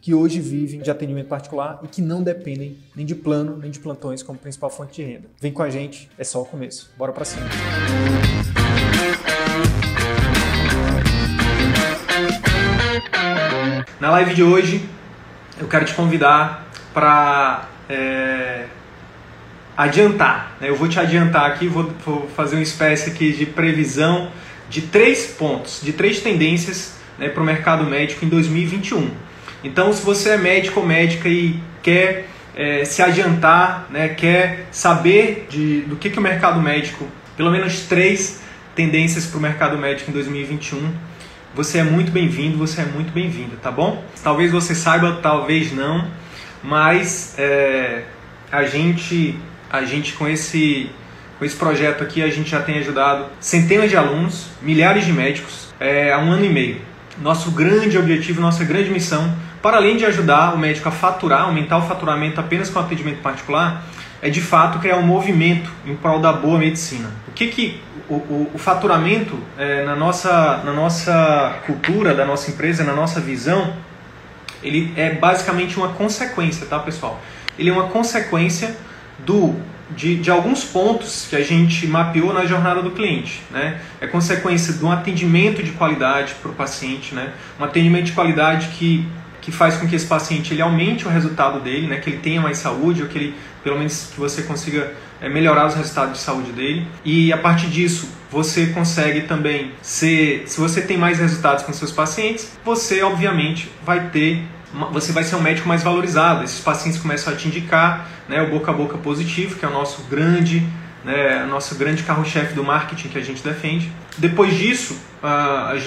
[0.00, 3.78] que hoje vivem de atendimento particular e que não dependem nem de plano nem de
[3.78, 5.28] plantões como principal fonte de renda.
[5.40, 6.90] Vem com a gente, é só o começo.
[6.96, 7.46] Bora para cima.
[14.00, 14.88] Na live de hoje,
[15.60, 18.64] eu quero te convidar para é,
[19.76, 20.56] adiantar.
[20.58, 20.70] Né?
[20.70, 24.30] Eu vou te adiantar aqui, vou, vou, fazer uma espécie aqui de previsão
[24.70, 29.10] de três pontos, de três tendências né, para o mercado médico em 2021.
[29.62, 35.46] Então, se você é médico ou médica e quer é, se adiantar, né, quer saber
[35.50, 38.40] de, do que, que o mercado médico, pelo menos três
[38.74, 40.92] tendências para o mercado médico em 2021,
[41.54, 44.04] você é muito bem-vindo, você é muito bem-vinda, tá bom?
[44.22, 46.06] Talvez você saiba, talvez não,
[46.62, 48.04] mas é,
[48.50, 49.38] a gente,
[49.70, 50.90] a gente com esse
[51.38, 55.72] com esse projeto aqui, a gente já tem ajudado centenas de alunos, milhares de médicos
[55.80, 56.82] é, há um ano e meio.
[57.22, 61.78] Nosso grande objetivo, nossa grande missão para além de ajudar o médico a faturar, aumentar
[61.78, 63.82] o faturamento apenas com atendimento particular,
[64.22, 67.10] é de fato criar um movimento em prol da boa medicina.
[67.28, 72.50] O que, que o, o, o faturamento é, na, nossa, na nossa cultura, da nossa
[72.50, 73.74] empresa, na nossa visão,
[74.62, 77.20] ele é basicamente uma consequência, tá pessoal?
[77.58, 78.76] Ele é uma consequência
[79.18, 79.54] do
[79.94, 83.42] de, de, alguns pontos que a gente mapeou na jornada do cliente.
[83.50, 83.80] Né?
[84.00, 87.32] É consequência de um atendimento de qualidade para o paciente, né?
[87.58, 89.04] um atendimento de qualidade que
[89.40, 92.40] que faz com que esse paciente ele aumente o resultado dele, né, que ele tenha
[92.40, 96.18] mais saúde, ou que ele, pelo menos que você consiga é, melhorar os resultados de
[96.18, 96.86] saúde dele.
[97.04, 101.90] E a partir disso, você consegue também ser, se você tem mais resultados com seus
[101.90, 104.42] pacientes, você obviamente vai ter
[104.92, 106.44] você vai ser um médico mais valorizado.
[106.44, 109.72] Esses pacientes começam a te indicar, né, o boca a boca positivo, que é o
[109.72, 110.64] nosso grande
[111.04, 113.90] né, nosso grande carro-chefe do marketing que a gente defende.
[114.18, 114.96] Depois disso,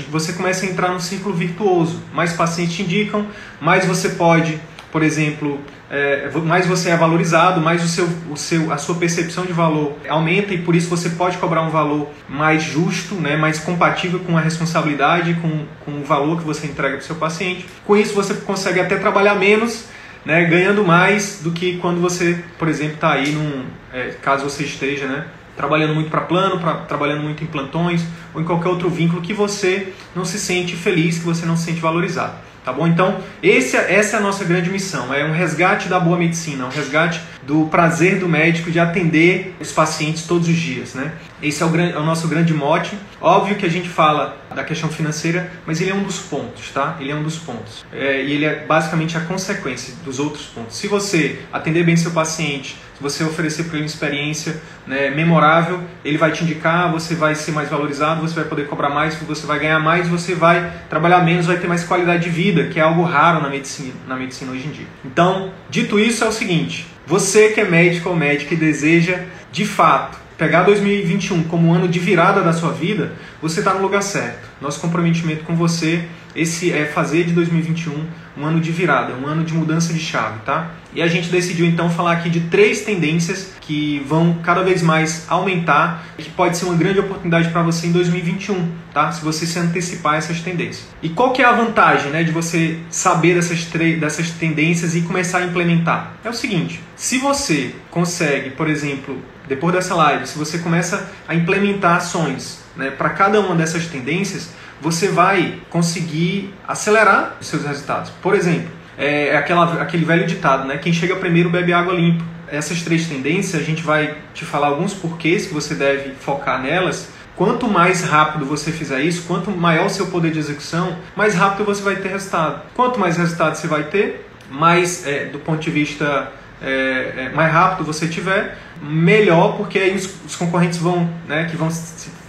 [0.10, 2.02] você começa a entrar no círculo virtuoso.
[2.14, 3.28] Mais pacientes te indicam,
[3.60, 4.60] mais você pode,
[4.92, 9.46] por exemplo, é, mais você é valorizado, mais o seu, o seu, a sua percepção
[9.46, 13.60] de valor aumenta e por isso você pode cobrar um valor mais justo, né, mais
[13.60, 17.66] compatível com a responsabilidade, com, com o valor que você entrega para o seu paciente.
[17.86, 19.86] Com isso você consegue até trabalhar menos
[20.26, 24.64] né, ganhando mais do que quando você, por exemplo, está aí num, é, caso você
[24.64, 28.03] esteja, né, trabalhando muito para plano, pra, trabalhando muito em plantões
[28.34, 31.66] ou em qualquer outro vínculo que você não se sente feliz, que você não se
[31.66, 32.34] sente valorizado.
[32.64, 32.88] Tá bom?
[32.88, 35.13] Então, esse, essa é a nossa grande missão.
[35.13, 39.72] É um resgate da boa medicina, um resgate do prazer do médico de atender os
[39.74, 40.94] pacientes todos os dias.
[40.94, 41.12] Né?
[41.44, 42.98] Esse é o, é o nosso grande mote.
[43.20, 46.96] Óbvio que a gente fala da questão financeira, mas ele é um dos pontos, tá?
[47.02, 47.86] Ele é um dos pontos.
[47.92, 50.78] É, e ele é basicamente a consequência dos outros pontos.
[50.78, 55.81] Se você atender bem seu paciente, se você oferecer para ele uma experiência né, memorável,
[56.06, 59.46] ele vai te indicar, você vai ser mais valorizado, você vai poder cobrar mais, você
[59.46, 62.84] vai ganhar mais, você vai trabalhar menos, vai ter mais qualidade de vida, que é
[62.84, 64.88] algo raro na medicina, na medicina hoje em dia.
[65.04, 69.20] Então, dito isso, é o seguinte: você que é médico ou médica e deseja,
[69.52, 73.82] de fato, pegar 2021 como um ano de virada da sua vida, você está no
[73.82, 74.48] lugar certo.
[74.62, 78.06] Nosso comprometimento com você esse é fazer de 2021
[78.38, 80.72] um ano de virada, um ano de mudança de chave, tá?
[80.94, 85.26] E a gente decidiu então falar aqui de três tendências que vão cada vez mais
[85.28, 89.12] aumentar, que pode ser uma grande oportunidade para você em 2021, tá?
[89.12, 90.88] Se você se antecipar a essas tendências.
[91.02, 93.64] E qual que é a vantagem, né, de você saber dessas
[94.00, 96.14] dessas tendências e começar a implementar?
[96.24, 99.18] É o seguinte: se você consegue, por exemplo,
[99.48, 104.50] depois dessa live, se você começa a implementar ações né, para cada uma dessas tendências,
[104.81, 108.12] você vai conseguir acelerar os seus resultados.
[108.22, 110.78] Por exemplo, é, é aquela, aquele velho ditado, né?
[110.78, 112.24] Quem chega primeiro bebe água limpa.
[112.48, 117.10] Essas três tendências, a gente vai te falar alguns porquês que você deve focar nelas.
[117.36, 121.66] Quanto mais rápido você fizer isso, quanto maior o seu poder de execução, mais rápido
[121.66, 122.62] você vai ter resultado.
[122.76, 126.31] Quanto mais resultado você vai ter, mais é, do ponto de vista
[126.62, 131.58] é, é, mais rápido você tiver, melhor, porque aí os, os concorrentes vão, né, que
[131.58, 131.69] vão,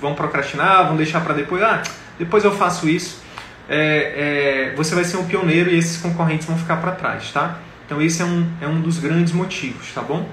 [0.00, 1.62] vão procrastinar, vão deixar para depois.
[1.62, 1.82] Ah,
[2.18, 3.22] depois eu faço isso,
[3.68, 7.58] é, é, você vai ser um pioneiro e esses concorrentes vão ficar para trás, tá?
[7.86, 10.28] Então esse é um, é um dos grandes motivos, tá bom?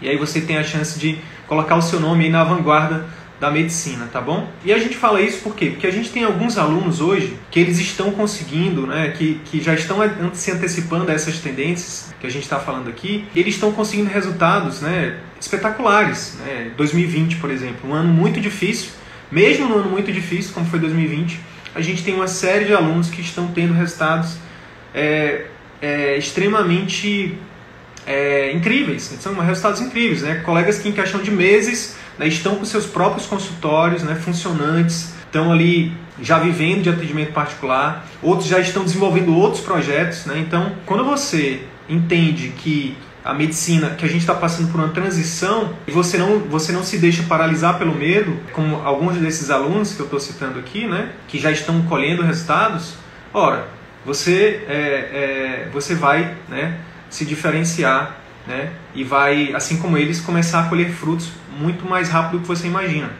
[0.00, 3.06] E aí você tem a chance de colocar o seu nome aí na vanguarda
[3.42, 4.48] da medicina, tá bom?
[4.64, 5.70] E a gente fala isso por quê?
[5.70, 9.74] Porque a gente tem alguns alunos hoje que eles estão conseguindo, né, que, que já
[9.74, 9.98] estão
[10.32, 14.80] se antecipando a essas tendências que a gente está falando aqui, eles estão conseguindo resultados,
[14.80, 16.36] né, espetaculares.
[16.38, 16.70] Né?
[16.76, 18.90] 2020, por exemplo, um ano muito difícil,
[19.32, 21.40] mesmo no ano muito difícil como foi 2020,
[21.74, 24.36] a gente tem uma série de alunos que estão tendo resultados
[24.94, 25.46] é,
[25.80, 27.36] é, extremamente
[28.06, 30.42] é, incríveis, são resultados incríveis, né?
[30.44, 35.50] Colegas que em questão de meses né, estão com seus próprios consultórios né, funcionantes, estão
[35.50, 40.26] ali já vivendo de atendimento particular, outros já estão desenvolvendo outros projetos.
[40.26, 40.38] Né?
[40.46, 45.74] Então, quando você entende que a medicina, que a gente está passando por uma transição,
[45.86, 50.00] e você não, você não se deixa paralisar pelo medo, como alguns desses alunos que
[50.00, 52.94] eu estou citando aqui, né, que já estão colhendo resultados,
[53.32, 53.68] ora,
[54.04, 56.78] você, é, é, você vai né,
[57.08, 58.16] se diferenciar
[58.46, 62.48] né, e vai, assim como eles, começar a colher frutos muito mais rápido do que
[62.48, 63.10] você imagina.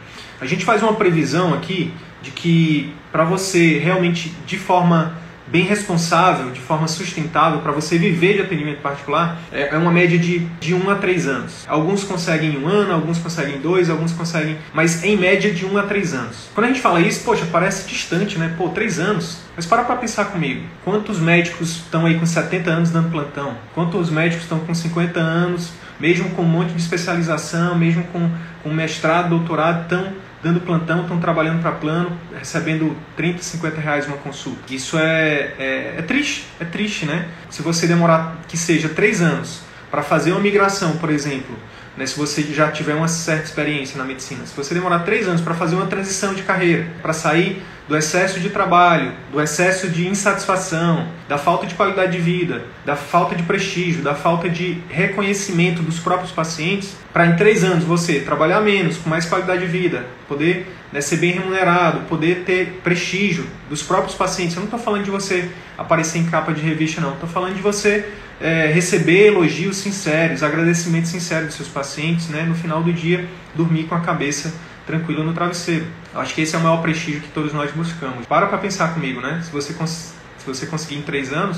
[0.41, 5.17] A gente faz uma previsão aqui de que para você realmente de forma
[5.47, 10.17] bem responsável, de forma sustentável, para você viver de atendimento particular, é, é uma média
[10.17, 11.65] de, de 1 a 3 anos.
[11.67, 15.65] Alguns conseguem em um ano, alguns conseguem em dois, alguns conseguem, mas em média de
[15.65, 16.49] 1 a 3 anos.
[16.53, 18.53] Quando a gente fala isso, poxa, parece distante, né?
[18.57, 19.37] Pô, 3 anos.
[19.55, 20.63] Mas para para pensar comigo.
[20.83, 23.55] Quantos médicos estão aí com 70 anos dando plantão?
[23.75, 28.29] Quantos médicos estão com 50 anos, mesmo com um monte de especialização, mesmo com,
[28.63, 34.17] com mestrado, doutorado, estão dando plantão, estão trabalhando para plano, recebendo 30, 50 reais uma
[34.17, 34.73] consulta.
[34.73, 37.29] Isso é, é, é, triste, é triste, né?
[37.49, 41.55] Se você demorar que seja três anos para fazer uma migração, por exemplo,
[41.97, 45.41] né, se você já tiver uma certa experiência na medicina, se você demorar três anos
[45.41, 50.07] para fazer uma transição de carreira, para sair do excesso de trabalho, do excesso de
[50.07, 55.81] insatisfação, da falta de qualidade de vida, da falta de prestígio, da falta de reconhecimento
[55.81, 60.05] dos próprios pacientes, para em três anos você trabalhar menos, com mais qualidade de vida,
[60.27, 64.55] poder né, ser bem remunerado, poder ter prestígio dos próprios pacientes.
[64.55, 67.13] Eu não estou falando de você aparecer em capa de revista, não.
[67.13, 68.07] Estou falando de você
[68.43, 73.25] é, receber elogios sinceros, agradecimentos sinceros dos seus pacientes, né, no final do dia
[73.55, 74.53] dormir com a cabeça
[74.85, 75.85] tranquilo no travesseiro.
[76.13, 78.25] Acho que esse é o maior prestígio que todos nós buscamos.
[78.27, 79.41] Para para pensar comigo, né?
[79.41, 80.13] Se você, se
[80.45, 81.57] você conseguir em três anos,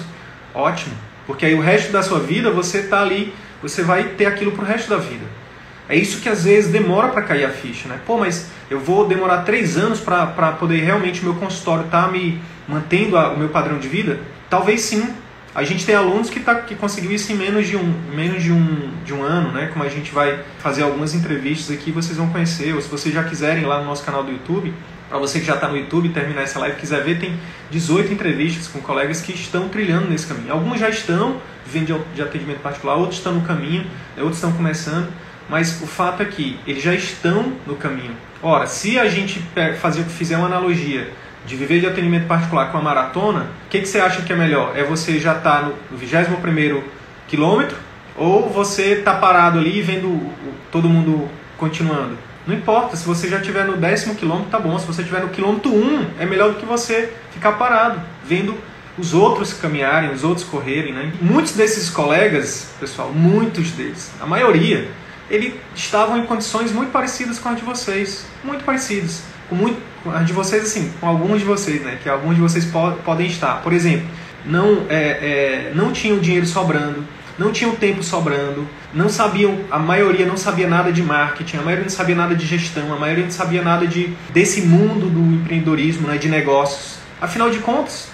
[0.53, 0.93] ótimo.
[1.25, 3.33] Porque aí o resto da sua vida você está ali,
[3.63, 5.25] você vai ter aquilo para o resto da vida.
[5.89, 7.99] É isso que às vezes demora para cair a ficha, né?
[8.05, 12.39] Pô, mas eu vou demorar três anos para poder realmente meu consultório estar tá me
[12.67, 14.19] mantendo a, o meu padrão de vida?
[14.51, 15.07] Talvez sim,
[15.55, 18.51] a gente tem alunos que, tá, que conseguiu isso em menos de um, menos de
[18.51, 19.69] um, de um ano, né?
[19.71, 22.75] Como a gente vai fazer algumas entrevistas aqui, vocês vão conhecer.
[22.75, 24.73] Ou se vocês já quiserem lá no nosso canal do YouTube,
[25.07, 27.39] para você que já está no YouTube, terminar essa live quiser ver, tem
[27.71, 30.51] 18 entrevistas com colegas que estão trilhando nesse caminho.
[30.51, 34.23] Alguns já estão vivendo de atendimento particular, outros estão no caminho, né?
[34.23, 35.07] outros estão começando.
[35.47, 38.11] Mas o fato é que eles já estão no caminho.
[38.43, 39.41] Ora, se a gente
[39.79, 41.09] fazer, fizer uma analogia
[41.45, 44.35] de viver de atendimento particular com a maratona, o que, que você acha que é
[44.35, 44.73] melhor?
[44.75, 46.83] É você já estar tá no 21
[47.27, 47.77] quilômetro
[48.17, 50.31] ou você está parado ali vendo
[50.71, 52.17] todo mundo continuando?
[52.47, 54.77] Não importa, se você já estiver no décimo quilômetro, tá bom.
[54.77, 58.55] Se você estiver no quilômetro 1, um, é melhor do que você ficar parado, vendo
[58.97, 60.93] os outros caminharem, os outros correrem.
[60.93, 61.11] Né?
[61.19, 64.87] Muitos desses colegas, pessoal, muitos deles, a maioria,
[65.29, 68.25] eles estavam em condições muito parecidas com as de vocês.
[68.43, 69.81] Muito parecidas com muito
[70.25, 73.61] de vocês assim, com alguns de vocês, né, que alguns de vocês po podem estar.
[73.61, 74.07] Por exemplo,
[74.45, 77.03] não é, é, não tinham dinheiro sobrando,
[77.37, 81.83] não tinham tempo sobrando, não sabiam, a maioria não sabia nada de marketing, a maioria
[81.83, 86.07] não sabia nada de gestão, a maioria não sabia nada de desse mundo do empreendedorismo,
[86.07, 86.99] né, de negócios.
[87.19, 88.09] Afinal de contas,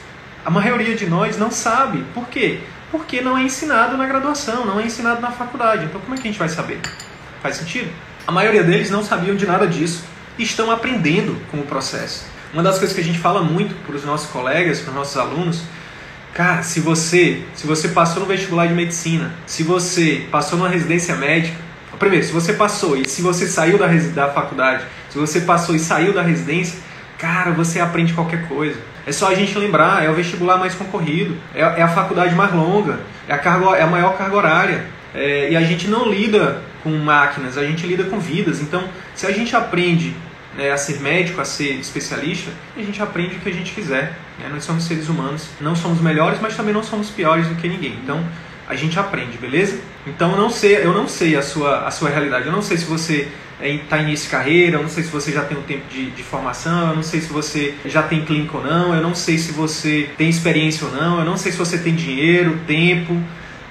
[0.45, 2.03] a maioria de nós não sabe.
[2.13, 2.59] Por quê?
[2.89, 5.85] Porque não é ensinado na graduação, não é ensinado na faculdade.
[5.85, 6.79] Então como é que a gente vai saber?
[7.41, 7.91] Faz sentido?
[8.25, 10.03] A maioria deles não sabiam de nada disso
[10.37, 12.25] estão aprendendo com o processo.
[12.53, 15.17] Uma das coisas que a gente fala muito para os nossos colegas, para os nossos
[15.17, 15.61] alunos,
[16.33, 21.15] cara, se você, se você passou no vestibular de medicina, se você passou numa residência
[21.15, 21.55] médica,
[21.97, 25.79] primeiro, se você passou e se você saiu da, da faculdade, se você passou e
[25.79, 26.79] saiu da residência,
[27.17, 28.77] cara, você aprende qualquer coisa.
[29.05, 32.53] É só a gente lembrar, é o vestibular mais concorrido, é, é a faculdade mais
[32.53, 34.85] longa, é a, carga, é a maior carga horária.
[35.13, 38.61] É, e a gente não lida com máquinas, a gente lida com vidas.
[38.61, 38.83] Então,
[39.15, 40.13] se a gente aprende
[40.55, 44.17] né, a ser médico, a ser especialista, a gente aprende o que a gente quiser.
[44.39, 44.49] Né?
[44.51, 47.97] Nós somos seres humanos, não somos melhores, mas também não somos piores do que ninguém.
[48.03, 48.23] Então
[48.67, 49.79] a gente aprende, beleza?
[50.07, 52.45] Então eu não sei, eu não sei a sua, a sua realidade.
[52.45, 53.27] Eu não sei se você
[53.61, 55.83] está é, em início de carreira, eu não sei se você já tem um tempo
[55.91, 59.13] de, de, formação, eu não sei se você já tem clínica ou não, eu não
[59.13, 63.21] sei se você tem experiência ou não, eu não sei se você tem dinheiro, tempo.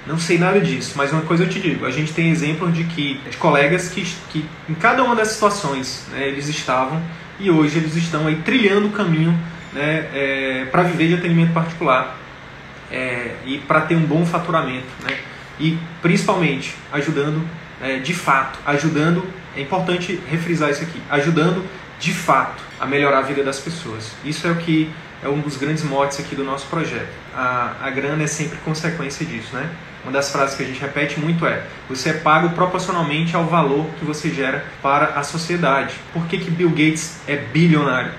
[0.05, 2.83] Não sei nada disso, mas uma coisa eu te digo: a gente tem exemplos de
[2.85, 7.01] que colegas que, que em cada uma das situações né, eles estavam
[7.39, 9.37] e hoje eles estão aí trilhando o caminho
[9.73, 12.17] né, é, para viver de atendimento particular
[12.91, 15.17] é, e para ter um bom faturamento, né,
[15.59, 17.47] e principalmente ajudando
[17.81, 21.65] é, de fato, ajudando, é importante refrisar isso aqui, ajudando
[21.99, 24.11] de fato a melhorar a vida das pessoas.
[24.23, 24.89] Isso é o que
[25.23, 27.09] é um dos grandes motes aqui do nosso projeto.
[27.35, 29.69] A, a grana é sempre consequência disso, né?
[30.03, 33.85] Uma das frases que a gente repete muito é: você é pago proporcionalmente ao valor
[33.99, 35.95] que você gera para a sociedade.
[36.11, 38.11] Por que, que Bill Gates é bilionário?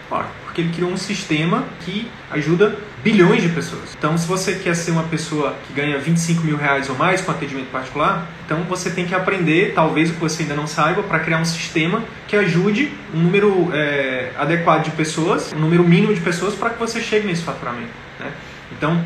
[0.44, 3.94] porque ele criou um sistema que ajuda bilhões de pessoas.
[3.98, 7.32] Então, se você quer ser uma pessoa que ganha 25 mil reais ou mais com
[7.32, 11.18] atendimento particular, então você tem que aprender, talvez o que você ainda não saiba, para
[11.18, 16.20] criar um sistema que ajude um número é, adequado de pessoas, um número mínimo de
[16.20, 17.90] pessoas, para que você chegue nesse faturamento.
[18.20, 18.30] Né?
[18.70, 19.02] Então,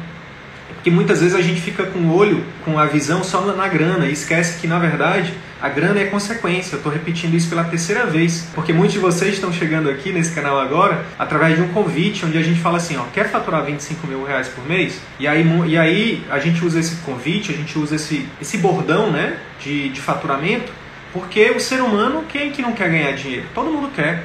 [0.87, 4.07] porque muitas vezes a gente fica com o olho, com a visão só na grana
[4.07, 6.75] e esquece que na verdade a grana é consequência.
[6.75, 10.33] Eu estou repetindo isso pela terceira vez, porque muitos de vocês estão chegando aqui nesse
[10.33, 14.07] canal agora através de um convite onde a gente fala assim, ó, quer faturar 25
[14.07, 15.01] mil reais por mês?
[15.19, 19.11] E aí, e aí a gente usa esse convite, a gente usa esse, esse bordão
[19.11, 20.71] né, de, de faturamento,
[21.13, 23.47] porque o ser humano, quem que não quer ganhar dinheiro?
[23.53, 24.25] Todo mundo quer.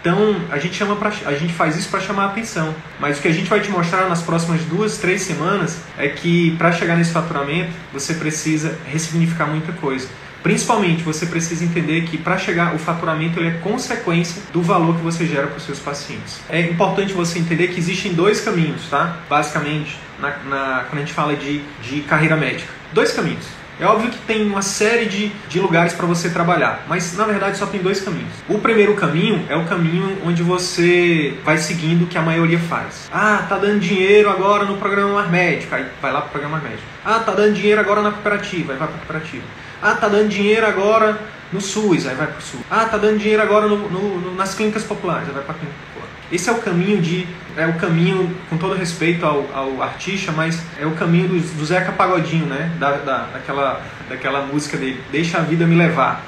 [0.00, 2.74] Então a gente chama pra, a gente faz isso para chamar a atenção.
[2.98, 6.56] Mas o que a gente vai te mostrar nas próximas duas, três semanas é que
[6.56, 10.08] para chegar nesse faturamento você precisa ressignificar muita coisa.
[10.42, 15.02] Principalmente você precisa entender que para chegar o faturamento ele é consequência do valor que
[15.02, 16.40] você gera para os seus pacientes.
[16.48, 19.18] É importante você entender que existem dois caminhos, tá?
[19.28, 22.68] Basicamente, na, na, quando a gente fala de, de carreira médica.
[22.92, 23.61] Dois caminhos.
[23.80, 27.56] É óbvio que tem uma série de, de lugares para você trabalhar, mas na verdade
[27.56, 28.32] só tem dois caminhos.
[28.48, 33.08] O primeiro caminho é o caminho onde você vai seguindo o que a maioria faz.
[33.12, 36.70] Ah, tá dando dinheiro agora no programa mais médico, aí vai lá pro programa mais
[36.70, 36.88] médico.
[37.04, 39.44] Ah, tá dando dinheiro agora na cooperativa, aí vai pra cooperativa.
[39.82, 41.18] Ah, tá dando dinheiro agora
[41.52, 42.60] no SUS, aí vai pro SUS.
[42.70, 45.91] Ah, tá dando dinheiro agora no, no, no, nas clínicas populares, aí vai pra clínica.
[46.32, 47.26] Esse é o caminho de.
[47.54, 51.64] É o caminho, com todo respeito ao, ao artista, mas é o caminho do, do
[51.66, 52.72] Zeca Pagodinho, né?
[52.78, 56.24] Da, da, daquela, daquela música dele, Deixa a vida me levar.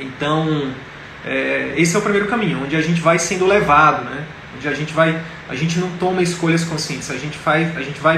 [0.00, 0.72] Então,
[1.22, 4.24] é, esse é o primeiro caminho, onde a gente vai sendo levado, né?
[4.56, 5.20] Onde a gente vai.
[5.50, 7.76] A gente não toma escolhas conscientes, a gente faz.
[7.76, 8.16] A gente vai.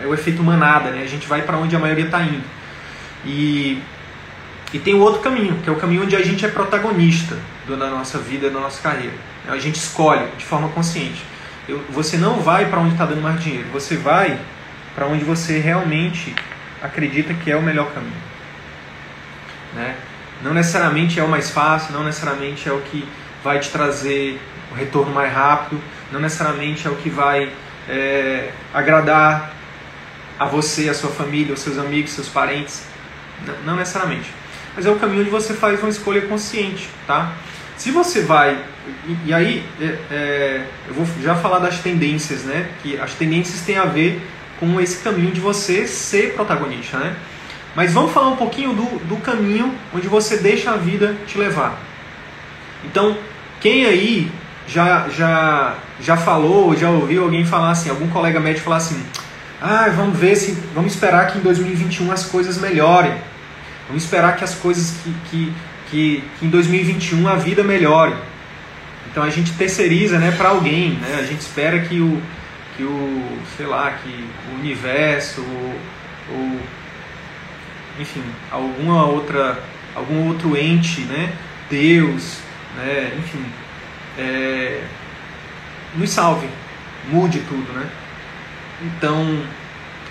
[0.00, 1.02] É o efeito manada, né?
[1.02, 2.44] A gente vai para onde a maioria está indo.
[3.26, 3.82] E
[4.72, 7.90] e tem o outro caminho, que é o caminho onde a gente é protagonista da
[7.90, 9.14] nossa vida, da nossa carreira.
[9.50, 11.24] A gente escolhe de forma consciente.
[11.68, 14.38] Eu, você não vai para onde está dando mais dinheiro, você vai
[14.94, 16.34] para onde você realmente
[16.82, 18.12] acredita que é o melhor caminho.
[19.74, 19.96] Né?
[20.42, 23.06] Não necessariamente é o mais fácil, não necessariamente é o que
[23.44, 24.40] vai te trazer
[24.72, 25.80] o retorno mais rápido,
[26.10, 27.52] não necessariamente é o que vai
[27.88, 29.52] é, agradar
[30.38, 32.84] a você, a sua família, os seus amigos, seus parentes.
[33.46, 34.40] Não, não necessariamente
[34.74, 37.32] mas é o caminho onde você faz uma escolha consciente, tá?
[37.80, 38.62] Se você vai
[39.24, 42.68] e, aí é, é, eu vou já falar das tendências, né?
[42.82, 44.20] Que as tendências têm a ver
[44.58, 47.16] com esse caminho de você ser protagonista, né?
[47.74, 51.80] Mas vamos falar um pouquinho do, do caminho onde você deixa a vida te levar.
[52.84, 53.16] Então,
[53.62, 54.30] quem aí
[54.68, 59.02] já, já, já falou, já ouviu alguém falar assim, algum colega médico falar assim,
[59.58, 63.14] ah, vamos ver se, vamos esperar que em 2021 as coisas melhorem.
[63.88, 65.52] Vamos esperar que as coisas que, que,
[65.90, 68.14] que, que em 2021 a vida melhore.
[69.10, 71.18] Então a gente terceiriza né, para alguém, né?
[71.18, 72.22] a gente espera que o,
[72.76, 75.44] que o, sei lá, que o universo,
[76.30, 76.60] ou,
[77.98, 79.62] enfim, alguma outra,
[79.94, 81.32] algum outro ente, né,
[81.68, 82.38] Deus,
[82.76, 83.44] né, enfim,
[84.16, 84.84] é,
[85.96, 86.48] nos salve,
[87.08, 87.86] mude tudo, né?
[88.82, 89.42] Então,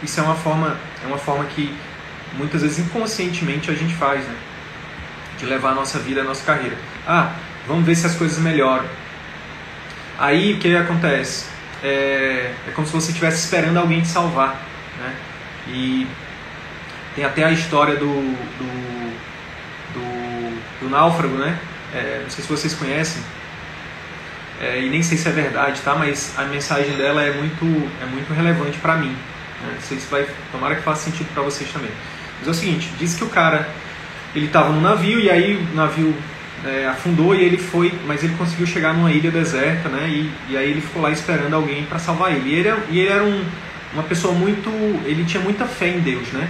[0.03, 1.73] isso é uma forma, é uma forma que
[2.37, 4.35] muitas vezes inconscientemente a gente faz, né?
[5.39, 6.77] De levar a nossa vida, a nossa carreira.
[7.07, 7.33] Ah,
[7.67, 8.85] vamos ver se as coisas melhoram.
[10.17, 11.45] Aí o que acontece?
[11.81, 14.61] É, é como se você estivesse esperando alguém te salvar,
[14.99, 15.15] né?
[15.69, 16.07] E
[17.15, 19.13] tem até a história do, do,
[19.93, 21.57] do, do náufrago, né?
[21.93, 23.23] É, não sei se vocês conhecem,
[24.59, 25.95] é, e nem sei se é verdade, tá?
[25.95, 27.65] Mas a mensagem dela é muito,
[28.01, 29.15] é muito relevante para mim.
[29.61, 29.71] Né?
[29.75, 31.91] Não sei se vai, tomara que faça sentido para vocês também.
[32.39, 33.69] Mas é o seguinte, diz que o cara
[34.35, 36.13] ele estava no navio e aí o navio
[36.65, 40.07] é, afundou e ele foi, mas ele conseguiu chegar numa ilha deserta, né?
[40.09, 42.49] E, e aí ele ficou lá esperando alguém para salvar ele.
[42.49, 43.43] E ele, e ele era um,
[43.93, 44.69] uma pessoa muito,
[45.05, 46.47] ele tinha muita fé em Deus, né?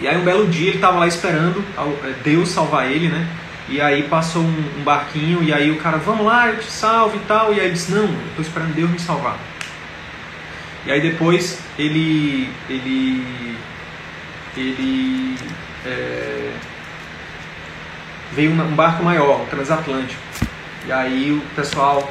[0.00, 1.62] E aí um belo dia ele estava lá esperando
[2.04, 3.26] é, Deus salvar ele, né?
[3.68, 7.16] E aí passou um, um, barquinho e aí o cara, vamos lá, eu te salvo
[7.16, 7.54] e tal.
[7.54, 9.38] E aí ele disse, não, estou esperando Deus me salvar.
[10.84, 13.56] E aí depois ele, ele
[14.56, 15.36] ele
[15.86, 16.50] é,
[18.34, 20.20] veio um barco maior, um transatlântico.
[20.86, 22.10] E aí o pessoal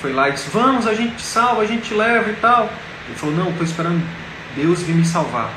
[0.00, 2.70] foi lá e disse: Vamos, a gente te salva, a gente te leva e tal.
[3.06, 4.02] Ele falou: Não, estou esperando
[4.56, 5.50] Deus vir me salvar.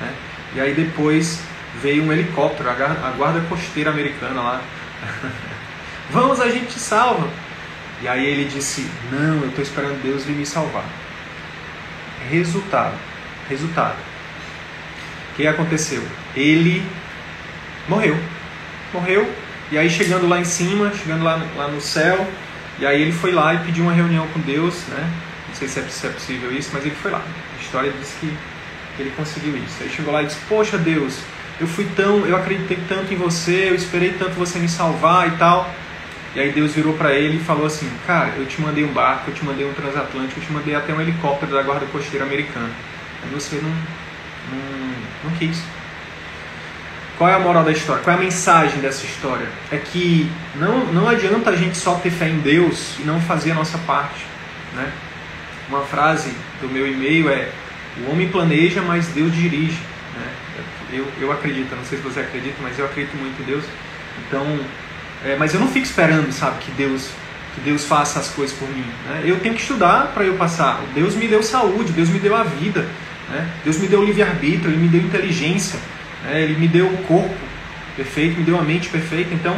[0.00, 0.12] Né?
[0.56, 1.40] E aí depois
[1.80, 4.60] veio um helicóptero, a guarda costeira americana lá.
[6.10, 7.28] Vamos, a gente te salva.
[8.02, 10.84] E aí ele disse: Não, eu estou esperando Deus vir me salvar.
[12.30, 12.94] Resultado.
[13.48, 13.96] Resultado.
[15.32, 16.02] O que aconteceu?
[16.34, 16.84] Ele
[17.88, 18.16] morreu.
[18.94, 19.28] Morreu.
[19.72, 22.24] E aí chegando lá em cima, chegando lá, lá no céu,
[22.78, 25.10] e aí ele foi lá e pediu uma reunião com Deus, né?
[25.48, 27.20] Não sei se é, se é possível isso, mas ele foi lá.
[27.20, 28.32] A história diz que
[28.98, 29.82] ele conseguiu isso.
[29.82, 31.18] Aí chegou lá e disse: Poxa Deus,
[31.60, 35.32] eu fui tão, eu acreditei tanto em você, eu esperei tanto você me salvar e
[35.38, 35.68] tal.
[36.36, 39.30] E aí Deus virou para ele e falou assim: Cara, eu te mandei um barco,
[39.30, 42.70] eu te mandei um transatlântico, eu te mandei até um helicóptero da guarda costeira americana.
[43.22, 45.60] Mas você não, não, não quis.
[47.16, 48.02] Qual é a moral da história?
[48.02, 49.46] Qual é a mensagem dessa história?
[49.70, 53.52] É que não, não adianta a gente só ter fé em Deus e não fazer
[53.52, 54.24] a nossa parte.
[54.74, 54.90] Né?
[55.68, 57.48] Uma frase do meu e-mail é:
[58.04, 59.78] O homem planeja, mas Deus dirige.
[60.16, 60.32] Né?
[60.92, 63.64] Eu, eu acredito, não sei se você acredita, mas eu acredito muito em Deus.
[64.26, 64.60] Então,
[65.24, 67.10] é, mas eu não fico esperando, sabe, que Deus
[67.54, 68.84] que Deus faça as coisas por mim.
[69.08, 69.22] Né?
[69.24, 70.80] Eu tenho que estudar para eu passar.
[70.94, 72.84] Deus me deu saúde, Deus me deu a vida,
[73.30, 73.48] né?
[73.62, 75.78] Deus me deu livre-arbítrio, Ele me deu inteligência.
[76.30, 77.34] É, ele me deu o corpo
[77.96, 79.56] perfeito, me deu a mente perfeita, então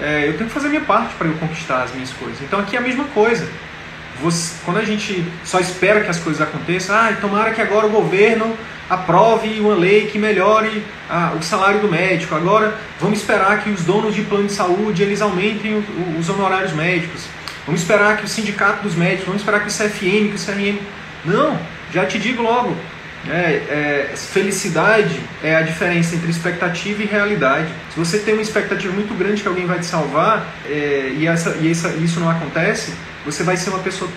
[0.00, 2.40] é, eu tenho que fazer minha parte para eu conquistar as minhas coisas.
[2.42, 3.48] Então aqui é a mesma coisa.
[4.20, 7.90] Você, quando a gente só espera que as coisas aconteçam, ah, tomara que agora o
[7.90, 8.56] governo
[8.90, 10.82] aprove uma lei que melhore
[11.38, 12.34] o salário do médico.
[12.34, 16.28] Agora vamos esperar que os donos de plano de saúde eles aumentem o, o, os
[16.28, 17.26] honorários médicos.
[17.64, 20.78] Vamos esperar que o sindicato dos médicos, vamos esperar que o CFM, que o CRM.
[21.24, 21.58] Não,
[21.92, 22.74] já te digo logo,
[23.26, 27.68] é, é, felicidade é a diferença entre expectativa e realidade.
[27.92, 31.56] Se você tem uma expectativa muito grande que alguém vai te salvar é, e, essa,
[31.60, 32.92] e essa, isso não acontece,
[33.24, 34.10] você vai ser uma pessoa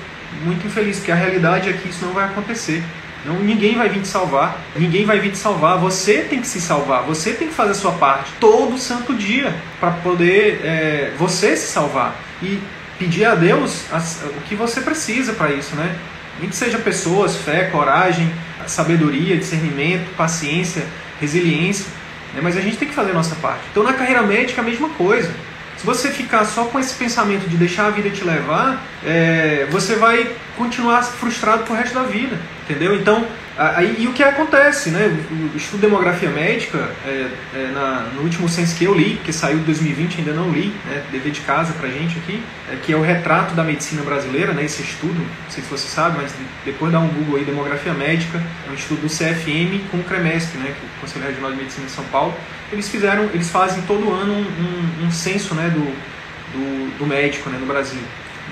[0.44, 2.84] muito infeliz, porque a realidade é que isso não vai acontecer.
[3.26, 5.78] Não, ninguém vai vir te salvar, ninguém vai vir te salvar.
[5.78, 9.54] Você tem que se salvar, você tem que fazer a sua parte todo santo dia
[9.80, 12.60] para poder é, você se salvar e
[12.98, 15.96] pedir a Deus o que você precisa para isso, né?
[16.42, 18.30] Nem que seja pessoas, fé, coragem,
[18.68, 20.84] sabedoria, discernimento, paciência,
[21.20, 21.86] resiliência,
[22.34, 22.42] né?
[22.44, 23.62] mas a gente tem que fazer a nossa parte.
[23.72, 25.32] Então na carreira médica a mesma coisa.
[25.78, 29.96] Se você ficar só com esse pensamento de deixar a vida te levar, é, você
[29.96, 32.96] vai continuar frustrado pro resto da vida, entendeu?
[32.96, 33.26] Então
[33.58, 35.08] Aí, e o que acontece, né?
[35.54, 39.34] O estudo de demografia médica, é, é, na, no último censo que eu li, que
[39.34, 41.04] saiu de 2020, ainda não li, né?
[41.12, 44.64] dever de casa pra gente aqui, é, que é o retrato da medicina brasileira, né?
[44.64, 46.34] Esse estudo, não sei se você sabe, mas
[46.64, 50.58] depois dá um Google aí, demografia médica, é um estudo do CFM com o CREMESP,
[50.58, 50.74] né?
[50.80, 52.34] Que é o Conselho Regional de Medicina de São Paulo.
[52.72, 55.70] Eles fizeram, eles fazem todo ano um, um, um censo, né?
[55.70, 57.58] Do, do, do médico, né?
[57.60, 58.02] No Brasil.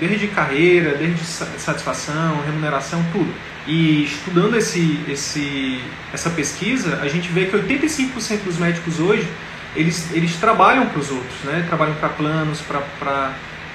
[0.00, 3.32] Desde carreira, desde satisfação, remuneração, tudo.
[3.66, 5.80] E estudando esse, esse,
[6.12, 9.28] essa pesquisa, a gente vê que 85% dos médicos hoje
[9.76, 11.64] eles, eles trabalham para os outros, né?
[11.68, 12.60] trabalham para planos,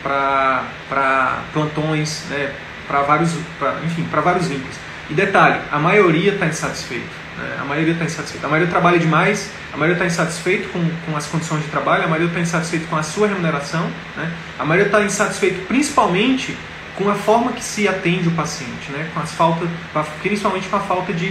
[0.03, 2.53] para plantões, né?
[2.87, 4.75] para vários, pra, enfim, para vários vínculos.
[5.09, 7.24] E detalhe, a maioria está insatisfeito.
[7.37, 7.57] Né?
[7.59, 8.47] A maioria está insatisfeita.
[8.47, 12.07] A maioria trabalha demais, a maioria está insatisfeito com, com as condições de trabalho, a
[12.07, 14.31] maioria está insatisfeito com a sua remuneração, né?
[14.57, 16.57] a maioria está insatisfeito principalmente
[16.95, 19.09] com a forma que se atende o paciente, né?
[19.13, 19.69] com as faltas,
[20.21, 21.27] principalmente com a falta de,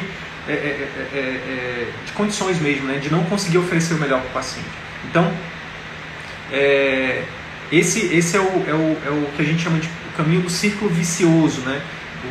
[0.46, 2.98] é, é, é, é, de condições mesmo, né?
[2.98, 4.68] de não conseguir oferecer o melhor para o paciente.
[5.08, 5.32] Então,
[6.52, 7.24] é,
[7.72, 10.50] esse, esse é, o, é, o, é o que a gente chama de caminho do
[10.50, 11.62] círculo vicioso.
[11.62, 11.80] Né?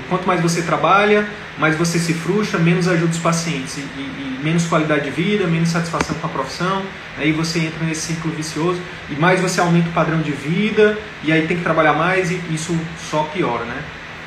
[0.10, 1.27] Quanto mais você trabalha,
[1.58, 5.47] mais você se frustra, menos ajuda os pacientes, e, e, e menos qualidade de vida,
[5.47, 6.84] menos satisfação com a profissão,
[7.17, 8.79] aí você entra nesse ciclo vicioso,
[9.10, 12.41] e mais você aumenta o padrão de vida, e aí tem que trabalhar mais, e
[12.49, 12.77] isso
[13.10, 13.82] só piora, né?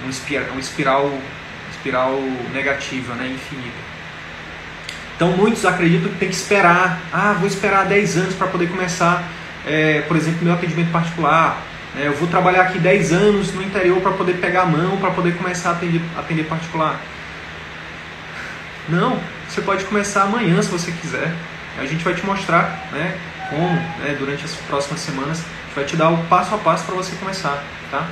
[0.07, 1.19] Um espiral, um espiral,
[1.71, 2.21] espiral
[2.53, 3.29] negativa, né?
[3.29, 3.97] infinita.
[5.17, 9.25] Então muitos acreditam que tem que esperar, ah, vou esperar 10 anos para poder começar,
[9.67, 11.66] é, por exemplo, meu atendimento particular,
[12.05, 15.37] eu vou trabalhar aqui 10 anos no interior para poder pegar a mão, para poder
[15.37, 17.01] começar a atender, atender particular.
[18.89, 21.33] Não, você pode começar amanhã se você quiser.
[21.79, 23.17] A gente vai te mostrar né,
[23.51, 26.85] como, né, durante as próximas semanas, a gente vai te dar o passo a passo
[26.85, 27.63] para você começar.
[27.91, 28.07] Tá?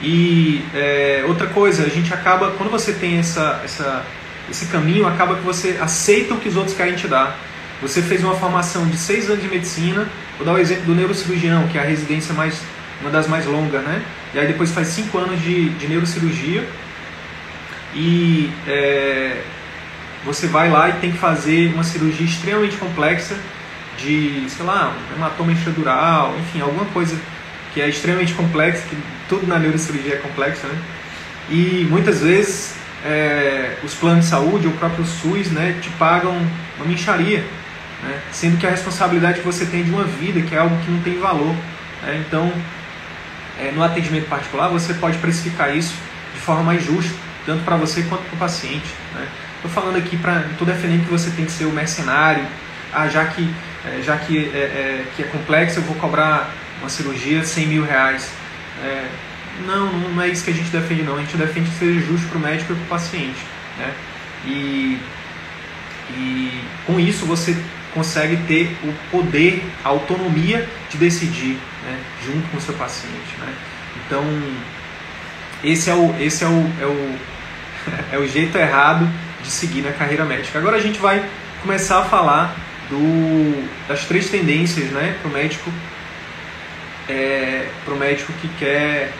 [0.00, 4.04] E é, outra coisa, a gente acaba, quando você tem essa, essa,
[4.50, 7.36] esse caminho, acaba que você aceita o que os outros querem te dar.
[7.80, 11.68] Você fez uma formação de seis anos de medicina, vou dar o exemplo do neurocirurgião,
[11.68, 12.60] que é a residência mais,
[13.00, 14.02] uma das mais longas, né?
[14.34, 16.68] E aí depois faz cinco anos de, de neurocirurgia,
[17.94, 19.42] e é,
[20.24, 23.36] você vai lá e tem que fazer uma cirurgia extremamente complexa
[23.96, 27.16] de, sei lá, um hematoma extradural, enfim, alguma coisa
[27.72, 28.96] que é extremamente complexa, que
[29.28, 30.78] tudo na neurocirurgia é complexo, né?
[31.50, 36.34] E muitas vezes é, os planos de saúde ou o próprio SUS né, te pagam
[36.76, 37.44] uma mincharia,
[38.02, 38.20] né?
[38.30, 41.00] sendo que a responsabilidade que você tem de uma vida, que é algo que não
[41.00, 41.54] tem valor.
[42.02, 42.24] Né?
[42.26, 42.52] Então,
[43.58, 45.94] é, no atendimento particular, você pode precificar isso
[46.34, 47.12] de forma mais justa,
[47.44, 48.86] tanto para você quanto para o paciente.
[49.56, 49.74] Estou né?
[49.74, 50.46] falando aqui para.
[50.50, 52.44] Estou defendendo que você tem que ser o mercenário.
[52.92, 53.52] Ah, já que,
[53.84, 57.84] é, já que é, é, que é complexo, eu vou cobrar uma cirurgia 100 mil
[57.84, 58.30] reais.
[58.82, 59.08] É,
[59.66, 61.16] não, não é isso que a gente defende, não.
[61.16, 63.38] A gente defende que seja justo para o médico e para o paciente.
[63.78, 63.92] Né?
[64.46, 64.98] E,
[66.10, 67.56] e com isso você
[67.98, 73.34] consegue ter o poder, a autonomia de decidir né, junto com o seu paciente.
[73.40, 73.52] Né?
[74.06, 74.22] Então,
[75.64, 77.18] esse é o, esse é o, é, o,
[78.14, 79.08] é o jeito errado
[79.42, 80.60] de seguir na carreira médica.
[80.60, 81.24] Agora a gente vai
[81.60, 82.56] começar a falar
[82.88, 85.72] do, das três tendências né, para o médico,
[87.08, 87.66] é,
[87.98, 89.10] médico que quer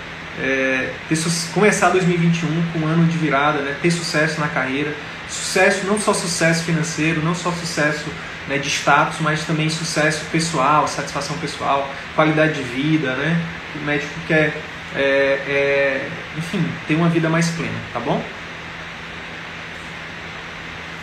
[0.41, 1.19] é, ter,
[1.53, 4.95] começar 2021 com um ano de virada, né, ter sucesso na carreira.
[5.29, 8.07] Sucesso, não só sucesso financeiro, não só sucesso
[8.49, 13.41] né, de status, mas também sucesso pessoal, satisfação pessoal, qualidade de vida, né?
[13.77, 14.57] O médico quer,
[14.97, 18.23] é, é, enfim, ter uma vida mais plena, tá bom?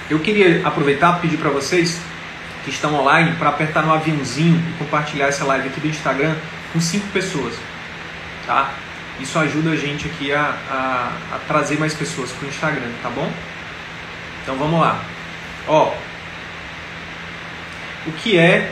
[0.10, 2.00] Eu queria aproveitar e pedir para vocês
[2.64, 6.36] que estão online para apertar no aviãozinho e compartilhar essa live aqui do Instagram
[6.74, 7.56] com cinco pessoas,
[8.46, 8.74] tá?
[9.20, 13.10] Isso ajuda a gente aqui a, a, a trazer mais pessoas para o Instagram, tá
[13.10, 13.32] bom?
[14.44, 15.00] Então vamos lá.
[15.68, 15.94] Ó,
[18.08, 18.72] o que é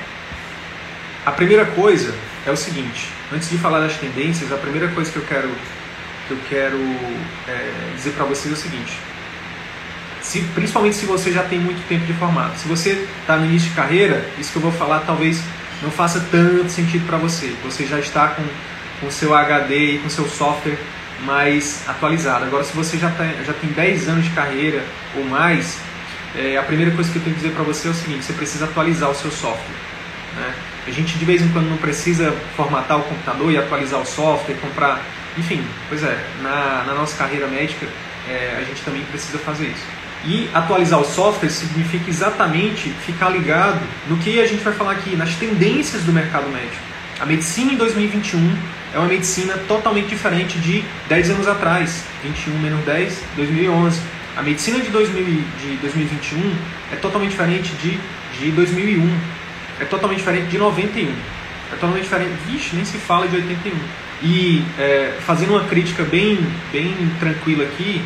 [1.26, 2.13] a primeira coisa
[2.46, 3.10] é o seguinte.
[3.32, 5.50] Antes de falar das tendências, a primeira coisa que eu quero
[6.28, 6.78] que eu quero
[7.48, 8.93] é, dizer para vocês é o seguinte.
[10.22, 12.58] Se, principalmente se você já tem muito tempo de formado.
[12.58, 15.41] Se você está no início de carreira, isso que eu vou falar talvez
[15.82, 17.54] não faça tanto sentido para você.
[17.63, 20.78] Você já está com o seu HD e com seu software
[21.26, 22.46] mais atualizado.
[22.46, 24.84] Agora, se você já, tá, já tem 10 anos de carreira
[25.15, 25.78] ou mais,
[26.36, 28.34] é, a primeira coisa que eu tenho que dizer para você é o seguinte: você
[28.34, 29.76] precisa atualizar o seu software.
[30.36, 30.54] Né?
[30.88, 34.56] A gente de vez em quando não precisa formatar o computador e atualizar o software,
[34.56, 35.02] comprar.
[35.38, 37.88] Enfim, pois é, na, na nossa carreira médica
[38.28, 39.86] é, a gente também precisa fazer isso.
[40.26, 45.15] E atualizar o software significa exatamente ficar ligado no que a gente vai falar aqui,
[45.15, 46.82] nas tendências do mercado médico.
[47.19, 48.58] A medicina em 2021
[48.93, 54.00] é uma medicina totalmente diferente de 10 anos atrás, 21 menos 10, 2011.
[54.36, 56.56] A medicina de, 2000, de 2021
[56.91, 58.00] é totalmente diferente de,
[58.39, 59.17] de 2001,
[59.80, 63.72] é totalmente diferente de 91, é totalmente diferente, vixe, nem se fala de 81.
[64.24, 66.39] E é, fazendo uma crítica bem,
[66.72, 68.02] bem tranquila aqui,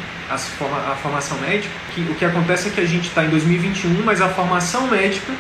[0.58, 4.04] forma, a formação médica, que o que acontece é que a gente está em 2021,
[4.04, 5.32] mas a formação médica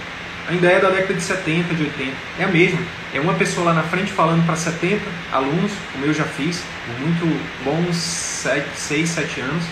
[0.47, 2.11] ainda é da década de 70, de 80.
[2.39, 2.79] É a mesma.
[3.13, 5.01] É uma pessoa lá na frente falando para 70
[5.33, 9.63] alunos, como eu já fiz, por muito bons 6, 7 anos,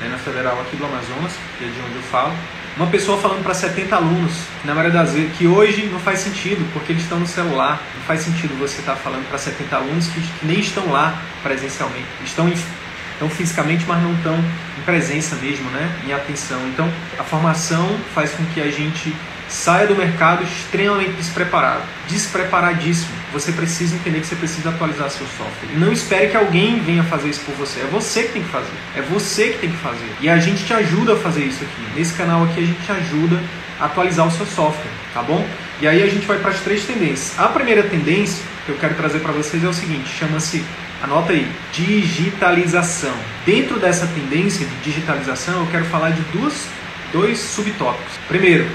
[0.00, 2.32] né, na Federal aqui do Amazonas, que é de onde eu falo.
[2.76, 4.32] Uma pessoa falando para 70 alunos,
[4.64, 7.82] na maioria das vezes, que hoje não faz sentido, porque eles estão no celular.
[7.96, 11.20] Não faz sentido você estar tá falando para 70 alunos que, que, nem estão lá
[11.42, 12.06] presencialmente.
[12.24, 15.90] Estão, estão fisicamente, mas não estão em presença mesmo, né?
[16.06, 16.60] em atenção.
[16.68, 19.12] Então, a formação faz com que a gente
[19.48, 23.10] Saia do mercado extremamente despreparado, despreparadíssimo.
[23.32, 25.68] Você precisa entender que você precisa atualizar seu software.
[25.74, 27.80] Não espere que alguém venha fazer isso por você.
[27.80, 28.72] É você que tem que fazer.
[28.94, 30.10] É você que tem que fazer.
[30.20, 31.98] E a gente te ajuda a fazer isso aqui.
[31.98, 33.42] Nesse canal aqui a gente te ajuda
[33.80, 35.46] a atualizar o seu software, tá bom?
[35.80, 37.38] E aí a gente vai para as três tendências.
[37.38, 40.64] A primeira tendência que eu quero trazer para vocês é o seguinte, chama-se
[41.00, 43.14] Anota aí, digitalização.
[43.46, 46.66] Dentro dessa tendência de digitalização, eu quero falar de duas,
[47.12, 48.14] dois subtópicos.
[48.26, 48.66] Primeiro,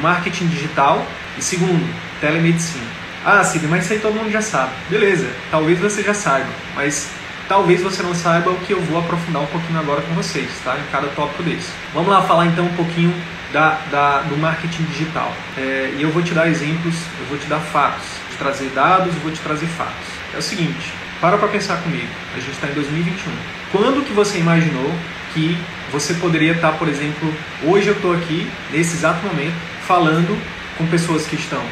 [0.00, 1.06] marketing digital
[1.38, 1.88] e segundo,
[2.20, 2.84] telemedicina.
[3.24, 4.70] Ah, Cid, mas isso aí todo mundo já sabe.
[4.88, 7.10] Beleza, talvez você já saiba, mas
[7.48, 10.76] talvez você não saiba o que eu vou aprofundar um pouquinho agora com vocês, tá?
[10.76, 11.70] Em cada tópico desse.
[11.92, 13.12] Vamos lá falar então um pouquinho
[13.52, 15.32] da, da do marketing digital.
[15.56, 18.70] É, e eu vou te dar exemplos, eu vou te dar fatos, vou te trazer
[18.74, 20.06] dados, vou te trazer fatos.
[20.34, 22.08] É o seguinte, para para pensar comigo.
[22.34, 23.32] A gente está em 2021.
[23.72, 24.92] Quando que você imaginou
[25.32, 25.56] que
[25.90, 27.32] você poderia estar, por exemplo,
[27.64, 29.54] hoje eu estou aqui, nesse exato momento,
[29.86, 30.36] falando
[30.76, 31.62] com pessoas que estão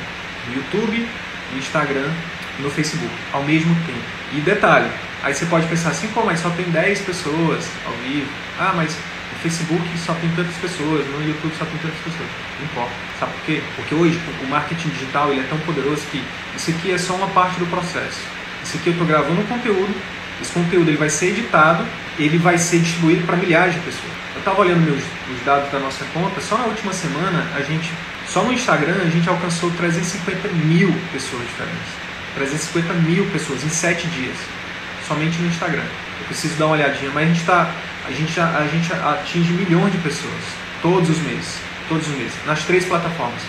[0.49, 1.07] no YouTube,
[1.53, 2.09] no Instagram,
[2.61, 4.05] no Facebook, ao mesmo tempo.
[4.33, 4.89] E detalhe,
[5.23, 8.29] aí você pode pensar assim, pô, mas só tem 10 pessoas ao vivo.
[8.59, 8.97] Ah, mas
[9.33, 12.29] no Facebook só tem tantas pessoas, no YouTube só tem tantas pessoas.
[12.59, 12.93] Não importa.
[13.19, 13.63] Sabe por quê?
[13.77, 16.23] Porque hoje o marketing digital ele é tão poderoso que
[16.57, 18.21] isso aqui é só uma parte do processo.
[18.63, 19.95] Isso aqui eu estou gravando um conteúdo,
[20.41, 21.85] Esse conteúdo ele vai ser editado,
[22.19, 24.13] ele vai ser distribuído para milhares de pessoas.
[24.35, 27.91] Eu estava olhando meus, os dados da nossa conta, só na última semana a gente,
[28.29, 32.05] só no Instagram a gente alcançou 350 mil pessoas diferentes.
[32.35, 34.37] 350 mil pessoas em 7 dias,
[35.07, 35.85] somente no Instagram.
[36.21, 37.71] Eu preciso dar uma olhadinha, mas a gente, tá,
[38.07, 42.63] a gente, a gente atinge milhões de pessoas todos os meses, todos os meses, nas
[42.65, 43.41] três plataformas: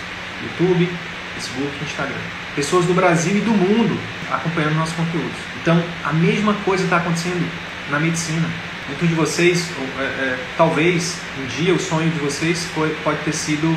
[0.42, 0.88] YouTube,
[1.36, 2.20] Facebook e Instagram.
[2.54, 3.98] Pessoas do Brasil e do mundo
[4.30, 5.36] acompanhando nossos conteúdos.
[5.60, 7.46] Então, a mesma coisa está acontecendo
[7.90, 8.48] na medicina.
[8.88, 9.68] Muitos de vocês,
[9.98, 13.76] é, é, talvez um dia o sonho de vocês foi, pode ter sido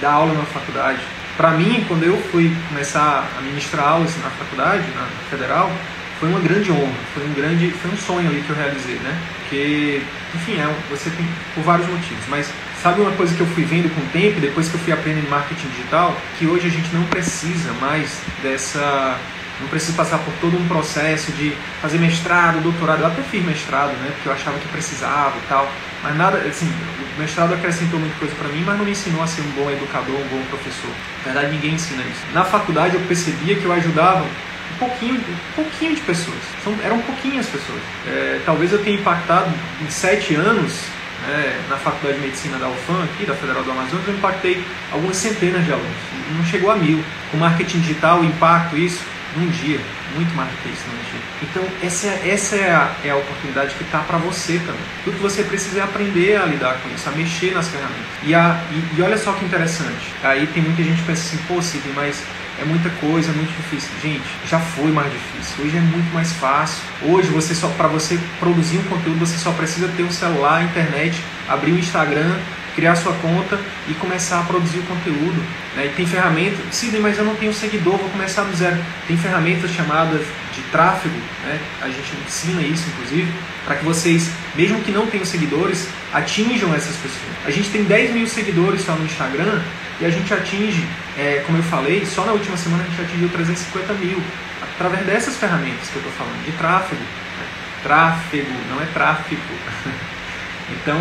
[0.00, 1.00] dar aula na faculdade.
[1.36, 5.70] Para mim, quando eu fui começar a ministrar aulas na faculdade, na federal,
[6.18, 9.18] foi uma grande honra, foi um grande, foi um sonho ali que eu realizei, né?
[9.40, 10.00] Porque,
[10.34, 12.50] enfim, é, você tem por vários motivos, mas
[12.82, 15.28] sabe uma coisa que eu fui vendo com o tempo, depois que eu fui aprendendo
[15.28, 19.18] marketing digital, que hoje a gente não precisa mais dessa
[19.60, 23.00] não precisa passar por todo um processo de fazer mestrado, doutorado.
[23.00, 24.10] Eu até fiz mestrado, né?
[24.14, 25.70] Porque eu achava que precisava e tal.
[26.02, 26.70] Mas nada, assim,
[27.16, 29.70] o mestrado acrescentou muita coisa para mim, mas não me ensinou a ser um bom
[29.70, 30.90] educador, um bom professor.
[31.24, 32.20] Na verdade, ninguém ensina isso.
[32.34, 36.38] Na faculdade eu percebia que eu ajudava um pouquinho, um pouquinho de pessoas.
[36.62, 37.80] São, eram pouquinhas pessoas.
[38.06, 40.84] É, talvez eu tenha impactado em sete anos
[41.28, 44.62] é, na Faculdade de Medicina da UFAM, aqui, da Federal do Amazonas, eu impactei
[44.92, 45.96] algumas centenas de alunos.
[46.36, 47.02] Não chegou a mil.
[47.30, 49.02] Com marketing digital, impacto, isso,
[49.36, 49.80] num dia,
[50.14, 51.20] muito mais do que isso num dia.
[51.42, 54.80] Então, essa, essa é, a, é a oportunidade que está para você também.
[55.04, 58.06] Tudo que você precisa é aprender a lidar com isso, a mexer nas ferramentas.
[58.22, 61.38] E, a, e, e olha só que interessante, aí tem muita gente que pensa assim,
[61.48, 62.22] pô, Sidney, mas
[62.60, 63.90] é muita coisa, é muito difícil.
[64.02, 65.64] Gente, já foi mais difícil.
[65.64, 66.82] Hoje é muito mais fácil.
[67.02, 71.22] Hoje você só para você produzir um conteúdo, você só precisa ter um celular, internet,
[71.48, 72.36] abrir o Instagram,
[72.76, 73.58] criar sua conta
[73.88, 75.42] e começar a produzir o conteúdo.
[75.74, 75.86] Né?
[75.86, 78.76] E tem ferramentas, Sidney, mas eu não tenho seguidor, vou começar do zero.
[79.08, 80.20] Tem ferramentas chamadas
[80.54, 81.58] de tráfego, né?
[81.80, 83.32] a gente ensina isso inclusive,
[83.64, 87.32] para que vocês, mesmo que não tenham seguidores, atinjam essas pessoas.
[87.46, 89.60] A gente tem 10 mil seguidores só no Instagram
[89.98, 90.86] e a gente atinge,
[91.18, 94.22] é, como eu falei, só na última semana a gente atingiu 350 mil
[94.74, 97.00] através dessas ferramentas que eu estou falando, de tráfego.
[97.00, 97.46] Né?
[97.82, 99.40] Tráfego, não é tráfico.
[100.70, 100.98] Então,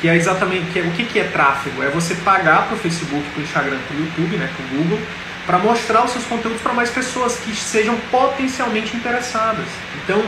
[0.00, 1.82] que é exatamente que é, o que, que é tráfego?
[1.82, 4.78] É você pagar para o Facebook, para o Instagram, para o YouTube, né, para o
[4.78, 5.00] Google,
[5.46, 9.66] para mostrar os seus conteúdos para mais pessoas que sejam potencialmente interessadas.
[10.04, 10.22] Então,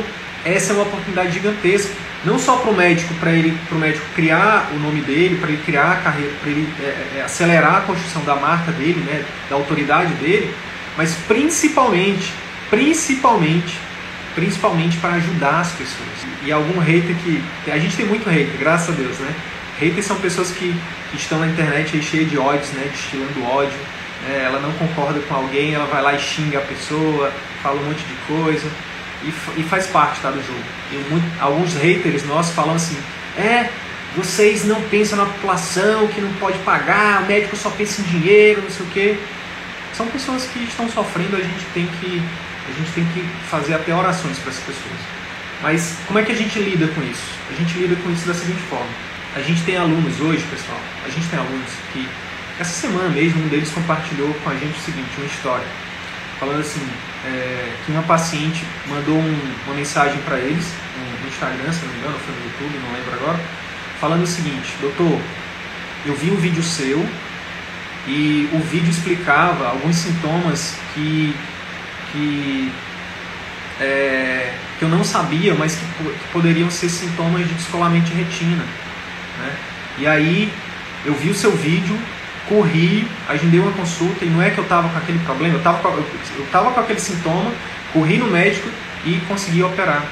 [0.45, 1.93] essa é uma oportunidade gigantesca,
[2.25, 5.51] não só para o médico, para ele, para o médico criar o nome dele, para
[5.51, 9.25] ele criar a carreira, para ele é, é, acelerar a construção da marca dele, né,
[9.49, 10.53] da autoridade dele,
[10.97, 12.33] mas principalmente,
[12.69, 13.79] principalmente
[14.35, 16.09] principalmente para ajudar as pessoas.
[16.45, 17.43] E algum hater que.
[17.71, 19.35] A gente tem muito hater, graças a Deus, né?
[19.81, 20.75] Haters são pessoas que,
[21.11, 22.89] que estão na internet aí cheias de ódios, né?
[22.91, 23.79] Destilando ódio.
[24.27, 24.43] Né?
[24.45, 28.03] Ela não concorda com alguém, ela vai lá e xinga a pessoa, fala um monte
[28.05, 28.69] de coisa.
[29.23, 30.65] E, e faz parte tá, do jogo.
[30.93, 32.97] E muito, alguns haters nossos falam assim:
[33.37, 33.69] é,
[34.17, 38.63] vocês não pensam na população que não pode pagar, o médico só pensa em dinheiro,
[38.63, 39.19] não sei o quê.
[39.93, 42.23] São pessoas que estão sofrendo, a gente tem que
[42.71, 45.01] a gente tem que fazer até orações para essas pessoas.
[45.63, 47.35] Mas como é que a gente lida com isso?
[47.51, 48.89] A gente lida com isso da seguinte forma.
[49.35, 52.09] A gente tem alunos hoje, pessoal, a gente tem alunos que,
[52.59, 55.67] essa semana mesmo, um deles compartilhou com a gente o seguinte, uma história,
[56.41, 56.85] falando assim,
[57.25, 60.73] é, que uma paciente mandou um, uma mensagem para eles,
[61.23, 63.41] no Instagram, se não me engano, foi no YouTube, não lembro agora,
[64.01, 65.21] falando o seguinte, doutor,
[66.05, 67.07] eu vi um vídeo seu
[68.09, 71.37] e o vídeo explicava alguns sintomas que
[72.13, 72.73] que,
[73.81, 78.65] é, que eu não sabia, mas que, que, poderiam ser sintomas de descolamento de retina.
[79.39, 79.57] Né?
[79.99, 80.53] E aí
[81.05, 81.99] eu vi o seu vídeo,
[82.49, 85.79] corri, agendei uma consulta e não é que eu estava com aquele problema, eu estava
[85.79, 87.53] com, com aquele sintoma,
[87.93, 88.69] corri no médico
[89.05, 90.05] e consegui operar.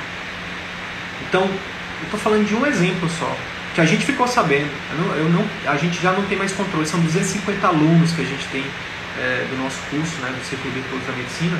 [1.29, 3.37] Então, eu estou falando de um exemplo só,
[3.75, 4.71] que a gente ficou sabendo.
[4.93, 8.23] Eu não, eu não, a gente já não tem mais controle, são 250 alunos que
[8.23, 8.65] a gente tem
[9.18, 11.59] é, do nosso curso, né, do Círculo Virtuoso da Medicina,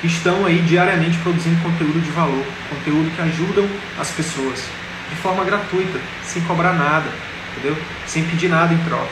[0.00, 3.68] que estão aí diariamente produzindo conteúdo de valor, conteúdo que ajudam
[3.98, 4.64] as pessoas
[5.10, 7.10] de forma gratuita, sem cobrar nada,
[7.52, 7.76] entendeu?
[8.06, 9.10] Sem pedir nada em troca,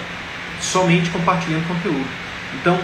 [0.61, 2.06] somente compartilhando conteúdo.
[2.54, 2.78] Então,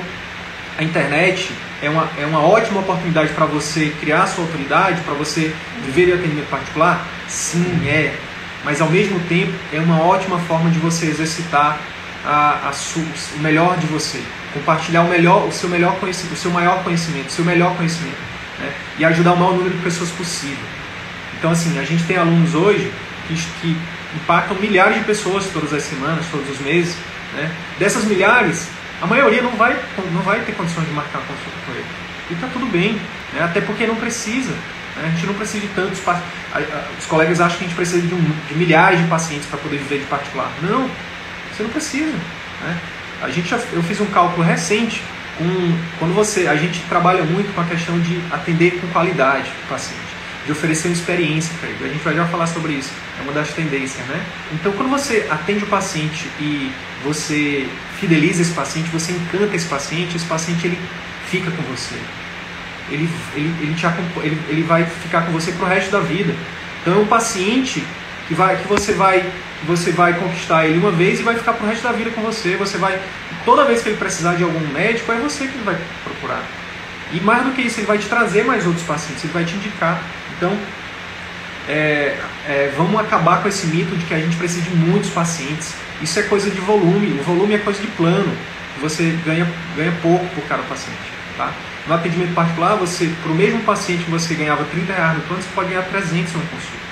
[0.77, 1.51] a internet
[1.81, 6.13] é uma, é uma ótima oportunidade para você criar sua autoridade, para você viver em
[6.13, 7.07] atendimento particular?
[7.29, 8.15] Sim, é.
[8.65, 11.79] Mas ao mesmo tempo é uma ótima forma de você exercitar
[12.25, 12.73] a, a
[13.37, 14.23] o melhor de você,
[14.55, 18.17] compartilhar o melhor, o seu melhor conhecimento, o seu maior conhecimento, o seu melhor conhecimento,
[18.59, 18.73] né?
[18.99, 20.65] e ajudar o maior número de pessoas possível.
[21.39, 22.91] Então assim, a gente tem alunos hoje
[23.29, 23.77] que, que
[24.17, 26.97] impactam milhares de pessoas todas as semanas, todos os meses.
[27.35, 27.51] Né?
[27.79, 28.69] Dessas milhares,
[29.03, 29.77] a maioria não vai,
[30.13, 31.87] não vai ter condições de marcar consulta com ele.
[32.31, 32.95] E está tudo bem,
[33.33, 33.43] né?
[33.43, 34.53] até porque não precisa.
[34.97, 35.07] Né?
[35.07, 36.01] A gente não precisa de tantos
[36.99, 39.79] Os colegas acham que a gente precisa de, um, de milhares de pacientes para poder
[39.79, 40.51] viver de particular.
[40.63, 40.89] Não,
[41.53, 42.13] você não precisa.
[42.63, 42.79] Né?
[43.25, 45.03] A gente já, eu fiz um cálculo recente
[45.39, 45.45] com
[45.99, 49.99] quando você a gente trabalha muito com a questão de atender com qualidade o paciente,
[50.45, 51.85] de oferecer uma experiência para ele.
[51.85, 52.93] A gente vai já falar sobre isso.
[53.19, 54.23] É uma das tendências, né?
[54.53, 56.71] Então, quando você atende o paciente e
[57.03, 57.67] você
[57.99, 60.79] fideliza esse paciente, você encanta esse paciente, esse paciente ele
[61.31, 61.97] fica com você.
[62.91, 63.87] Ele, ele, ele, te,
[64.23, 66.35] ele, ele vai ficar com você pro resto da vida.
[66.83, 67.83] Então é um paciente
[68.29, 69.33] que, vai, que você vai
[69.67, 72.57] você vai conquistar ele uma vez e vai ficar pro resto da vida com você.
[72.57, 73.01] Você vai
[73.45, 76.43] toda vez que ele precisar de algum médico é você que ele vai procurar.
[77.13, 79.55] E mais do que isso, ele vai te trazer mais outros pacientes, ele vai te
[79.55, 80.03] indicar.
[80.37, 80.57] Então,
[81.69, 85.75] é, é, vamos acabar com esse mito de que a gente precisa de muitos pacientes.
[86.03, 87.19] Isso é coisa de volume.
[87.21, 88.37] O volume é coisa de plano.
[88.81, 90.99] Você ganha, ganha pouco por cada paciente.
[91.37, 91.53] Tá?
[91.87, 95.43] No atendimento particular, você, para o mesmo paciente que você ganhava 30 reais no plano,
[95.43, 96.84] você pode ganhar 300 no consulta.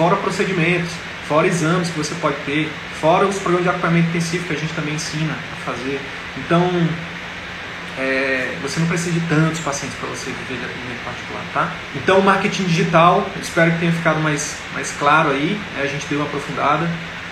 [0.00, 0.90] Fora procedimentos,
[1.28, 4.72] fora exames que você pode ter, fora os programas de acompanhamento intensivo que a gente
[4.72, 6.00] também ensina a fazer.
[6.38, 6.62] Então,
[7.98, 11.72] é, você não precisa de tantos pacientes para você viver de atendimento particular, tá?
[11.94, 15.82] Então, o marketing digital, espero que tenha ficado mais, mais claro aí, né?
[15.82, 16.86] a gente deu uma aprofundada.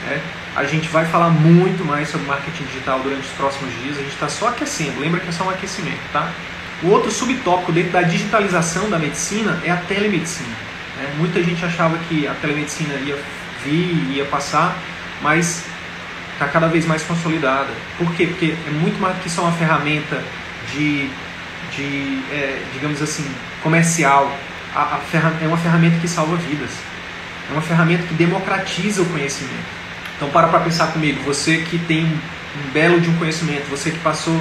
[0.05, 0.21] Né?
[0.55, 4.13] A gente vai falar muito mais sobre marketing digital durante os próximos dias, a gente
[4.13, 6.31] está só aquecendo, lembra que é só um aquecimento, tá?
[6.83, 10.68] O outro subtópico dentro da digitalização da medicina é a telemedicina.
[10.99, 11.15] Né?
[11.17, 13.17] Muita gente achava que a telemedicina ia
[13.65, 14.77] vir, ia passar,
[15.23, 15.65] mas
[16.33, 17.69] está cada vez mais consolidada.
[17.97, 18.27] Por quê?
[18.27, 20.23] Porque é muito mais do que só uma ferramenta
[20.73, 21.09] de,
[21.75, 23.25] de é, digamos assim,
[23.63, 24.37] comercial.
[24.75, 25.01] A, a
[25.43, 26.71] é uma ferramenta que salva vidas.
[27.49, 29.79] É uma ferramenta que democratiza o conhecimento.
[30.17, 33.99] Então para para pensar comigo, você que tem um belo de um conhecimento, você que
[33.99, 34.41] passou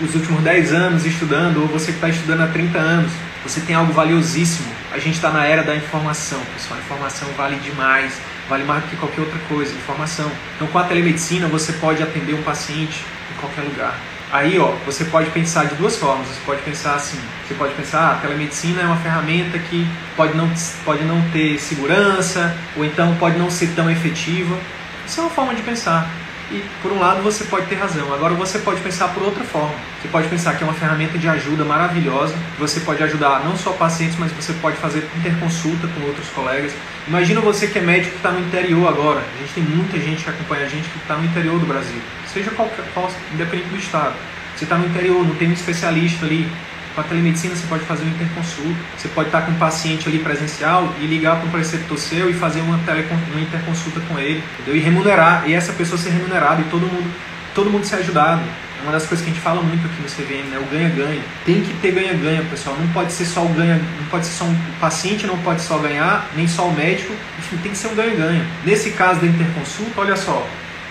[0.00, 3.12] os últimos 10 anos estudando, ou você que está estudando há 30 anos,
[3.44, 4.66] você tem algo valiosíssimo.
[4.90, 6.80] A gente está na era da informação, pessoal.
[6.80, 10.30] A informação vale demais, vale mais do que qualquer outra coisa, informação.
[10.56, 13.94] Então, com a telemedicina, você pode atender um paciente em qualquer lugar.
[14.32, 16.26] Aí, ó, você pode pensar de duas formas.
[16.26, 20.34] Você pode pensar assim: você pode pensar, ah, a telemedicina é uma ferramenta que pode
[20.34, 20.50] não,
[20.84, 24.58] pode não ter segurança, ou então pode não ser tão efetiva.
[25.06, 26.10] Isso é uma forma de pensar.
[26.50, 28.12] E por um lado você pode ter razão.
[28.12, 29.74] Agora você pode pensar por outra forma.
[30.00, 32.34] Você pode pensar que é uma ferramenta de ajuda maravilhosa.
[32.58, 36.72] Você pode ajudar não só pacientes, mas você pode fazer interconsulta com outros colegas.
[37.08, 39.20] Imagina você que é médico que está no interior agora.
[39.20, 42.00] A gente tem muita gente que acompanha a gente que está no interior do Brasil.
[42.32, 44.14] Seja qualquer, qual, independente do estado.
[44.54, 46.48] Você está no interior, não tem um especialista ali
[46.94, 48.78] com a telemedicina você pode fazer uma interconsulta.
[48.96, 52.34] Você pode estar com um paciente ali presencial e ligar para um preceptor seu e
[52.34, 54.42] fazer uma, uma interconsulta com ele.
[54.60, 54.76] Entendeu?
[54.76, 55.44] E remunerar.
[55.46, 57.10] E essa pessoa ser remunerada e todo mundo,
[57.54, 58.42] todo mundo ser ajudado.
[58.78, 60.58] É uma das coisas que a gente fala muito aqui no CVM, né?
[60.58, 61.22] O ganha-ganha.
[61.44, 62.76] Tem que ter ganha-ganha, pessoal.
[62.78, 65.78] Não pode ser só o ganha, não pode ser só um paciente não pode só
[65.78, 67.12] ganhar, nem só o médico.
[67.38, 68.46] Enfim, tem que ser um ganha-ganha.
[68.64, 70.46] Nesse caso da interconsulta, olha só,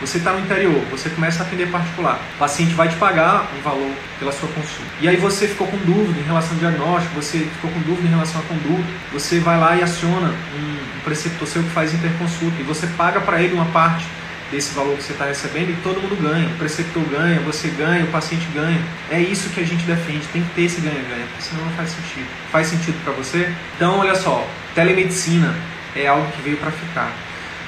[0.05, 2.19] você está no interior, você começa a atender particular.
[2.35, 4.91] O paciente vai te pagar um valor pela sua consulta.
[4.99, 8.11] E aí você ficou com dúvida em relação ao diagnóstico, você ficou com dúvida em
[8.11, 12.63] relação à conduta, você vai lá e aciona um, preceptor seu que faz interconsulta e
[12.63, 14.05] você paga para ele uma parte
[14.51, 16.47] desse valor que você está recebendo e todo mundo ganha.
[16.47, 18.79] O preceptor ganha, você ganha, o paciente ganha.
[19.09, 22.27] É isso que a gente defende, tem que ter esse ganha-ganha, senão não faz sentido.
[22.51, 23.51] Faz sentido para você?
[23.75, 25.55] Então, olha só, telemedicina
[25.95, 27.11] é algo que veio para ficar.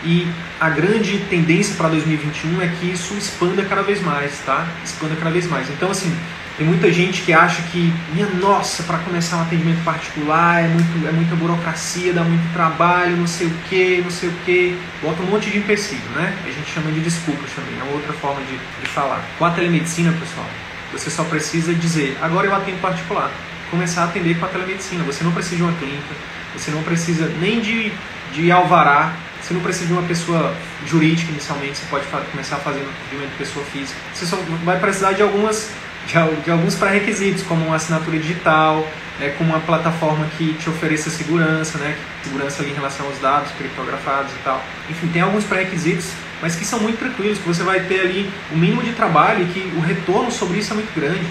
[0.03, 0.27] E
[0.59, 4.67] a grande tendência para 2021 é que isso expanda cada vez mais, tá?
[4.83, 5.69] Expanda cada vez mais.
[5.69, 6.15] Então, assim,
[6.57, 11.07] tem muita gente que acha que, minha nossa, para começar um atendimento particular é, muito,
[11.07, 14.77] é muita burocracia, dá muito trabalho, não sei o que, não sei o que.
[15.01, 16.33] Bota um monte de empecilho, né?
[16.45, 19.21] A gente chama de desculpas também, é outra forma de, de falar.
[19.37, 20.47] Com a telemedicina, pessoal,
[20.93, 23.29] você só precisa dizer, agora eu atendo particular.
[23.69, 25.03] Começar a atender com a telemedicina.
[25.03, 26.15] Você não precisa de uma clínica,
[26.55, 27.91] você não precisa nem de,
[28.31, 29.11] de alvará
[29.45, 30.55] você não precisa de uma pessoa
[30.87, 33.95] jurídica inicialmente, você pode começar fazendo de pessoa física.
[34.11, 35.69] Você só vai precisar de algumas
[36.07, 38.87] de, de alguns pré-requisitos, como uma assinatura digital,
[39.19, 44.31] né, com uma plataforma que te ofereça segurança, né, segurança em relação aos dados criptografados
[44.31, 44.63] e tal.
[44.89, 48.57] Enfim, tem alguns pré-requisitos, mas que são muito tranquilos, que você vai ter ali o
[48.57, 51.25] mínimo de trabalho e que o retorno sobre isso é muito grande.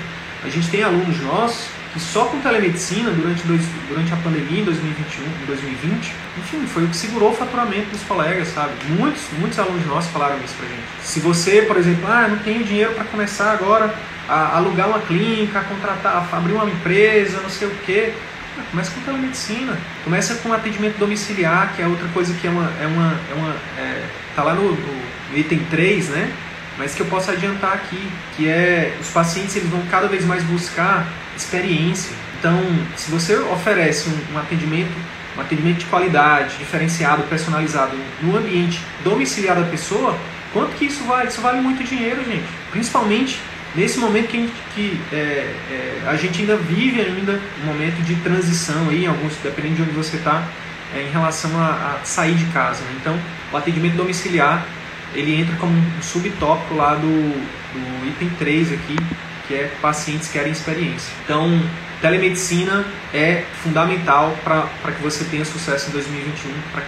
[0.44, 4.64] A gente tem alunos nossos que só com telemedicina durante, dois, durante a pandemia em
[4.64, 8.72] 2021, em 2020, enfim, foi o que segurou o faturamento dos colegas, sabe?
[8.88, 10.82] Muitos, muitos alunos nossos falaram isso pra gente.
[11.04, 13.94] Se você, por exemplo, ah, não tenho dinheiro para começar agora
[14.28, 18.12] a alugar uma clínica, a contratar, a abrir uma empresa, não sei o quê,
[18.58, 22.72] ah, começa com telemedicina, começa com atendimento domiciliar, que é outra coisa que é uma.
[22.80, 26.32] É uma, é uma é, tá lá no, no item 3, né?
[26.76, 30.42] Mas que eu posso adiantar aqui, que é os pacientes eles vão cada vez mais
[30.42, 32.12] buscar experiência.
[32.38, 32.60] Então,
[32.96, 34.92] se você oferece um, um atendimento,
[35.36, 40.16] um atendimento de qualidade, diferenciado, personalizado no ambiente domiciliar da pessoa,
[40.52, 41.28] quanto que isso vale?
[41.28, 42.46] Isso vale muito dinheiro, gente.
[42.70, 43.38] Principalmente
[43.74, 48.02] nesse momento que, a gente, que é, é, a gente ainda vive ainda um momento
[48.02, 50.46] de transição aí, alguns, dependendo de onde você está,
[50.94, 52.82] é, em relação a, a, sair de casa.
[52.84, 52.96] Né?
[53.00, 53.18] Então,
[53.52, 54.64] o atendimento domiciliar
[55.14, 58.96] ele entra como um subtópico lá do, do item 3 aqui,
[59.46, 61.12] que é pacientes querem experiência.
[61.24, 61.60] Então,
[62.00, 66.82] telemedicina é fundamental para que você tenha sucesso em 2021, pra,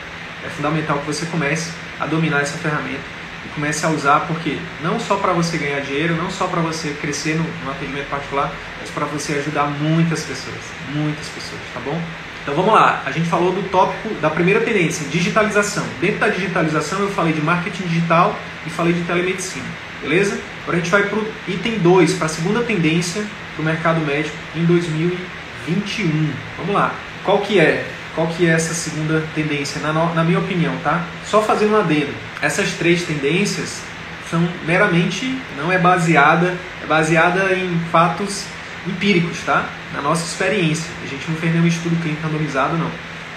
[0.44, 3.00] é fundamental que você comece a dominar essa ferramenta
[3.44, 6.90] e comece a usar, porque não só para você ganhar dinheiro, não só para você
[7.00, 10.60] crescer no, no atendimento particular, mas para você ajudar muitas pessoas,
[10.94, 12.00] muitas pessoas, tá bom?
[12.42, 15.84] Então vamos lá, a gente falou do tópico da primeira tendência, digitalização.
[16.00, 19.66] Dentro da digitalização eu falei de marketing digital e falei de telemedicina,
[20.00, 20.38] beleza?
[20.62, 23.24] Agora a gente vai para o item 2, para a segunda tendência
[23.56, 26.30] do mercado médico em 2021.
[26.58, 26.94] Vamos lá,
[27.24, 27.86] qual que é?
[28.14, 31.04] Qual que é essa segunda tendência, na, na minha opinião, tá?
[31.26, 32.12] Só fazendo um adendo.
[32.40, 33.82] Essas três tendências
[34.30, 38.44] são meramente, não é baseada, é baseada em fatos
[38.86, 39.68] empíricos, tá?
[39.92, 40.90] Na nossa experiência.
[41.04, 42.90] A gente não fez nenhum estudo clínico randomizado, não.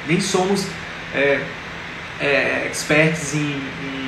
[0.07, 0.65] Nem somos
[1.13, 1.41] é,
[2.19, 3.98] é, experts em, em,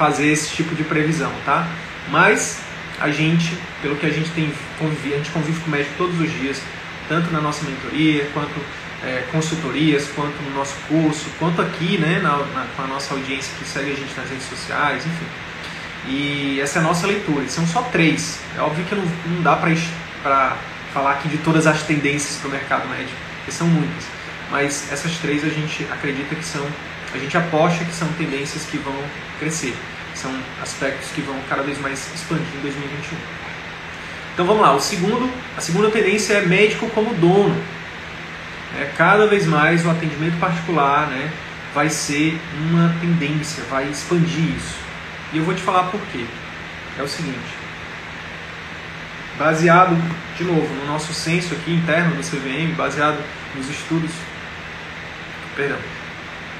[0.00, 1.68] fazer esse tipo de previsão, tá?
[2.08, 2.58] Mas
[2.98, 6.18] a gente, pelo que a gente tem convivido, a gente convive com o médico todos
[6.18, 6.62] os dias,
[7.06, 8.58] tanto na nossa mentoria quanto
[9.04, 13.52] é, consultorias, quanto no nosso curso, quanto aqui, né, na, na, com a nossa audiência
[13.58, 15.26] que segue a gente nas redes sociais, enfim.
[16.08, 17.44] E essa é a nossa leitura.
[17.44, 18.40] E são só três.
[18.56, 20.56] É óbvio que não, não dá para
[20.94, 24.04] falar aqui de todas as tendências para o mercado médico, porque são muitas.
[24.50, 26.66] Mas essas três a gente acredita que são,
[27.12, 28.94] a gente aposta que são tendências que vão
[29.38, 29.74] crescer.
[30.14, 30.32] São
[30.62, 33.16] aspectos que vão cada vez mais expandir em 2021.
[34.32, 37.56] Então vamos lá, o segundo, a segunda tendência é médico como dono.
[38.78, 41.30] É, cada vez mais o atendimento particular né,
[41.74, 42.38] vai ser
[42.70, 44.76] uma tendência, vai expandir isso.
[45.32, 46.24] E eu vou te falar por quê.
[46.98, 47.38] É o seguinte,
[49.38, 49.96] baseado,
[50.36, 53.18] de novo, no nosso censo aqui interno do CVM, baseado
[53.54, 54.10] nos estudos,
[55.56, 55.78] perdão,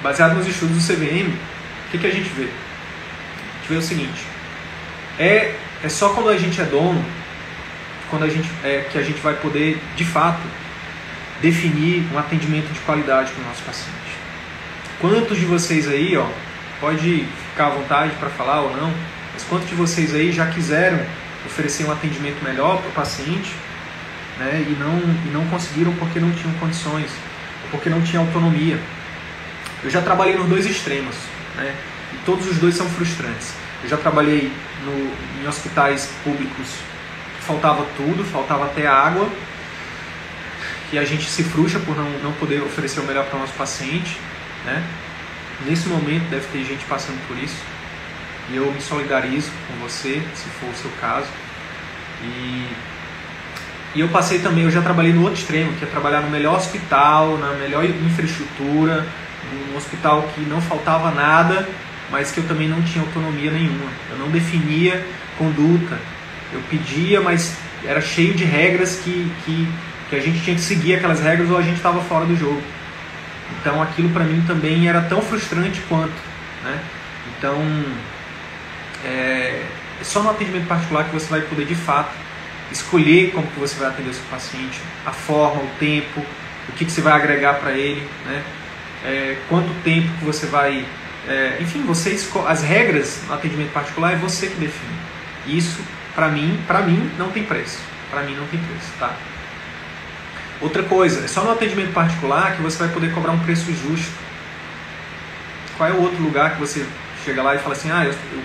[0.03, 2.45] baseado nos estudos do CVM, o que, que a gente vê?
[2.45, 4.23] A gente vê o seguinte,
[5.19, 7.05] é, é só quando a gente é dono,
[8.09, 10.41] quando a gente, é, que a gente vai poder, de fato,
[11.41, 13.91] definir um atendimento de qualidade para o nosso paciente.
[15.01, 16.27] Quantos de vocês aí, ó,
[16.81, 18.93] pode ficar à vontade para falar ou não,
[19.33, 20.99] mas quantos de vocês aí já quiseram
[21.47, 23.51] oferecer um atendimento melhor para o paciente
[24.39, 27.11] né, e, não, e não conseguiram porque não tinham condições,
[27.71, 28.79] porque não tinham autonomia?
[29.83, 31.17] Eu já trabalhei nos dois extremos,
[31.57, 31.75] né,
[32.13, 33.55] e todos os dois são frustrantes.
[33.83, 34.53] Eu já trabalhei
[34.85, 36.69] no, em hospitais públicos
[37.51, 39.29] faltava tudo, faltava até água,
[40.91, 43.55] que a gente se frustra por não, não poder oferecer o melhor para o nosso
[43.55, 44.17] paciente.
[44.65, 44.83] Né?
[45.67, 47.57] Nesse momento deve ter gente passando por isso.
[48.51, 51.29] E eu me solidarizo com você, se for o seu caso.
[52.23, 52.67] E,
[53.95, 56.57] e eu passei também, eu já trabalhei no outro extremo, que é trabalhar no melhor
[56.57, 59.07] hospital, na melhor infraestrutura,
[59.53, 61.69] num hospital que não faltava nada,
[62.11, 63.91] mas que eu também não tinha autonomia nenhuma.
[64.11, 65.05] Eu não definia
[65.39, 65.99] conduta.
[66.53, 69.69] Eu pedia, mas era cheio de regras que, que
[70.11, 72.61] que a gente tinha que seguir aquelas regras ou a gente estava fora do jogo.
[73.61, 76.13] Então aquilo para mim também era tão frustrante quanto.
[76.65, 76.79] Né?
[77.39, 77.57] Então
[79.05, 79.63] é,
[80.01, 82.13] é só no atendimento particular que você vai poder de fato
[82.73, 86.21] escolher como que você vai atender o seu paciente, a forma, o tempo,
[86.69, 88.43] o que, que você vai agregar para ele, né?
[89.05, 90.85] É, quanto tempo que você vai.
[91.29, 94.99] É, enfim, você as regras no atendimento particular é você que define.
[95.47, 95.81] Isso,
[96.15, 97.79] para mim, para mim não tem preço.
[98.11, 99.15] Para mim não tem preço, tá?
[100.61, 104.13] Outra coisa, é só no atendimento particular que você vai poder cobrar um preço justo.
[105.77, 106.87] Qual é o outro lugar que você
[107.25, 108.43] chega lá e fala assim, ah, eu, eu,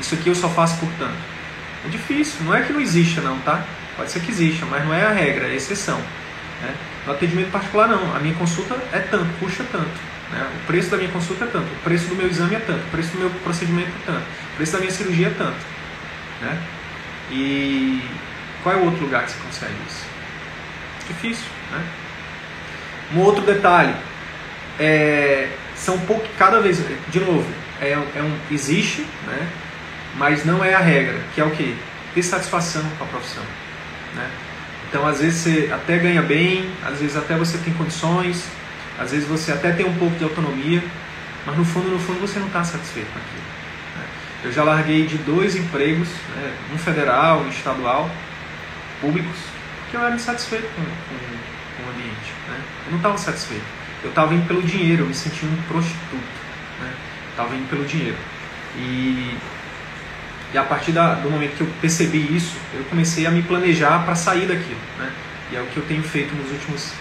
[0.00, 1.16] isso aqui eu só faço por tanto?
[1.84, 3.62] É difícil, não é que não exista não, tá?
[3.96, 6.00] Pode ser que exista, mas não é a regra, é a exceção.
[6.62, 6.74] Né?
[7.06, 10.12] No atendimento particular não, a minha consulta é tanto, custa tanto.
[10.30, 10.46] Né?
[10.62, 12.90] O preço da minha consulta é tanto, o preço do meu exame é tanto, o
[12.90, 15.58] preço do meu procedimento é tanto, o preço da minha cirurgia é tanto.
[16.40, 16.58] Né?
[17.30, 18.02] E
[18.62, 20.06] qual é o outro lugar que você consegue isso?
[21.08, 21.84] Difícil, né?
[23.14, 23.94] Um outro detalhe,
[24.78, 27.46] é, são pouco, cada vez, de novo,
[27.80, 29.48] é, é um, existe, né?
[30.14, 31.76] mas não é a regra, que é o que?
[32.14, 33.42] Ter satisfação com a profissão.
[34.14, 34.30] Né?
[34.92, 38.44] Então, às vezes você até ganha bem, às vezes até você tem condições,
[38.98, 40.84] às vezes você até tem um pouco de autonomia,
[41.46, 43.42] mas no fundo, no fundo você não está satisfeito com aquilo.
[43.96, 44.04] Né?
[44.44, 46.54] Eu já larguei de dois empregos, né?
[46.74, 48.10] um federal, um estadual,
[49.00, 49.38] públicos,
[49.84, 51.18] porque eu era insatisfeito com, com,
[51.78, 52.34] com o ambiente.
[52.48, 52.60] Né?
[52.84, 53.64] Eu não estava satisfeito.
[54.02, 56.16] Eu estava indo pelo dinheiro, eu me sentia um prostituto.
[56.82, 56.92] Né?
[57.30, 58.18] Estava indo pelo dinheiro.
[58.76, 59.38] E,
[60.52, 64.04] e a partir da, do momento que eu percebi isso, eu comecei a me planejar
[64.04, 64.80] para sair daquilo.
[64.98, 65.10] Né?
[65.50, 66.92] E é o que eu tenho feito nos últimos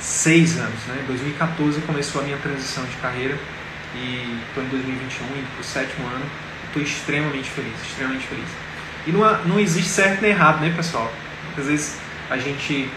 [0.00, 0.80] seis anos.
[0.86, 1.00] Né?
[1.02, 3.38] Em 2014 começou a minha transição de carreira
[3.94, 6.26] e estou em 2021, indo para o sétimo ano.
[6.66, 8.48] Estou extremamente feliz, extremamente feliz.
[9.06, 11.10] E não, não existe certo nem errado, né, pessoal?
[11.46, 12.90] Muitas vezes a gente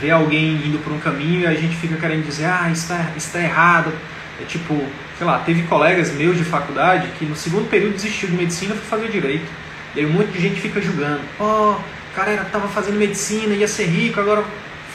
[0.00, 3.38] vê alguém indo por um caminho e a gente fica querendo dizer, ah, isso está
[3.38, 3.92] tá errado.
[4.40, 4.74] É tipo,
[5.18, 8.78] sei lá, teve colegas meus de faculdade que no segundo período desistiu de medicina e
[8.78, 9.46] foi fazer direito.
[9.94, 13.68] E aí um monte de gente fica julgando, ó, oh, cara estava fazendo medicina, ia
[13.68, 14.44] ser rico, agora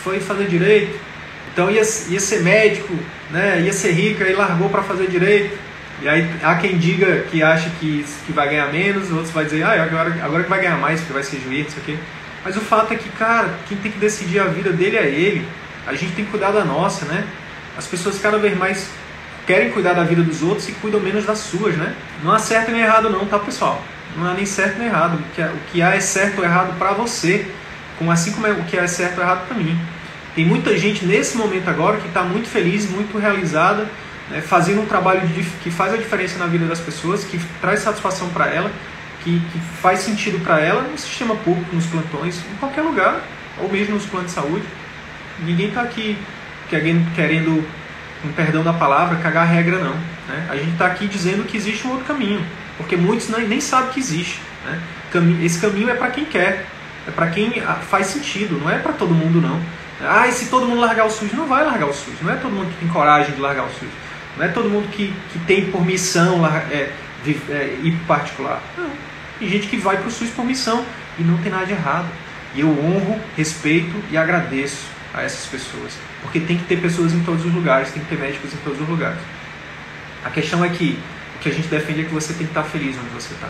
[0.04, 1.00] foi fazer direito.
[1.52, 2.94] Então ia, ia ser médico,
[3.32, 3.62] né?
[3.62, 5.58] ia ser rico, aí largou para fazer direito.
[6.02, 9.64] E aí há quem diga que acha que, que vai ganhar menos, outros vai dizer,
[9.64, 11.98] ah, agora, agora que vai ganhar mais, porque vai ser juiz, isso aqui.
[12.44, 15.48] Mas o fato é que, cara, quem tem que decidir a vida dele é ele.
[15.88, 17.24] A gente tem que cuidar da nossa, né?
[17.78, 18.90] As pessoas cada vez mais
[19.46, 21.94] querem cuidar da vida dos outros e cuidam menos das suas, né?
[22.24, 23.84] Não há certo nem errado não, tá, pessoal?
[24.16, 25.16] Não há nem certo nem errado.
[25.18, 27.46] O que, há é certo ou errado para você,
[27.98, 29.78] como assim como é o que é certo ou errado para mim.
[30.36, 33.88] Tem muita gente nesse momento agora que está muito feliz, muito realizada,
[34.30, 37.82] né, fazendo um trabalho de, que faz a diferença na vida das pessoas, que traz
[37.82, 38.72] satisfação para ela,
[39.24, 43.22] que, que, faz sentido para ela no sistema público, nos plantões, em qualquer lugar,
[43.62, 44.66] ou mesmo nos planos de saúde.
[45.46, 46.18] Ninguém está aqui
[46.70, 47.14] querendo,
[48.24, 49.94] com perdão da palavra, cagar a regra, não.
[50.28, 50.48] Né?
[50.50, 52.44] A gente está aqui dizendo que existe um outro caminho,
[52.78, 54.40] porque muitos nem, nem sabem que existe.
[54.66, 54.82] Né?
[55.44, 56.66] Esse caminho é para quem quer,
[57.06, 59.62] é para quem ah, faz sentido, não é para todo mundo, não.
[60.02, 61.34] Ah, e se todo mundo largar o SUS?
[61.34, 62.16] Não vai largar o SUS.
[62.22, 63.90] Não é todo mundo que tem coragem de largar o SUS.
[64.38, 66.92] Não é todo mundo que, que tem por missão é,
[67.24, 68.62] de, é, ir para particular.
[68.78, 68.90] Não.
[69.40, 70.84] Tem gente que vai para o SUS por missão
[71.20, 72.08] e não tem nada de errado.
[72.56, 75.94] E eu honro, respeito e agradeço a essas pessoas.
[76.22, 78.82] Porque tem que ter pessoas em todos os lugares, tem que ter médicos em todos
[78.82, 79.20] os lugares.
[80.24, 80.98] A questão é que
[81.36, 83.50] o que a gente defende é que você tem que estar feliz onde você está.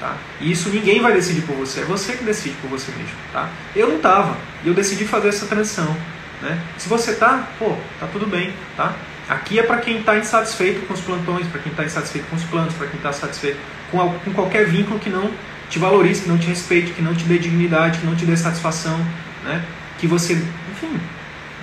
[0.00, 0.16] Tá?
[0.40, 3.14] E isso ninguém vai decidir por você, é você que decide por você mesmo.
[3.32, 3.48] Tá?
[3.74, 5.96] Eu não estava, e eu decidi fazer essa transição.
[6.42, 6.58] Né?
[6.76, 8.52] Se você tá, pô, tá tudo bem.
[8.76, 8.94] Tá?
[9.28, 12.44] Aqui é para quem está insatisfeito com os plantões, para quem está insatisfeito com os
[12.44, 13.58] planos, para quem está satisfeito
[13.90, 15.30] com, com qualquer vínculo que não
[15.70, 18.36] te valorize, que não te respeite, que não te dê dignidade, que não te dê
[18.36, 18.98] satisfação,
[19.44, 19.64] né?
[19.98, 20.42] que você,
[20.74, 21.00] enfim,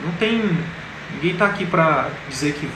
[0.03, 0.57] não tem.
[1.13, 2.69] Ninguém está aqui para dizer que,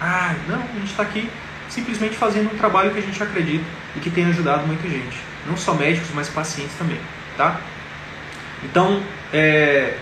[0.00, 1.30] ah, não, a gente está aqui
[1.68, 3.64] simplesmente fazendo um trabalho que a gente acredita
[3.94, 5.16] e que tem ajudado muita gente.
[5.46, 6.98] Não só médicos, mas pacientes também,
[7.36, 7.60] tá?
[8.64, 9.00] Então,
[9.32, 9.96] é,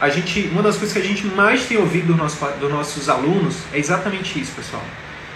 [0.00, 3.08] a gente, uma das coisas que a gente mais tem ouvido dos nossos, dos nossos
[3.08, 4.84] alunos é exatamente isso, pessoal.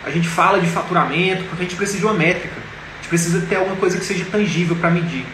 [0.05, 2.55] A gente fala de faturamento porque a gente precisa de uma métrica.
[2.55, 5.27] A gente precisa ter alguma coisa que seja tangível para medir.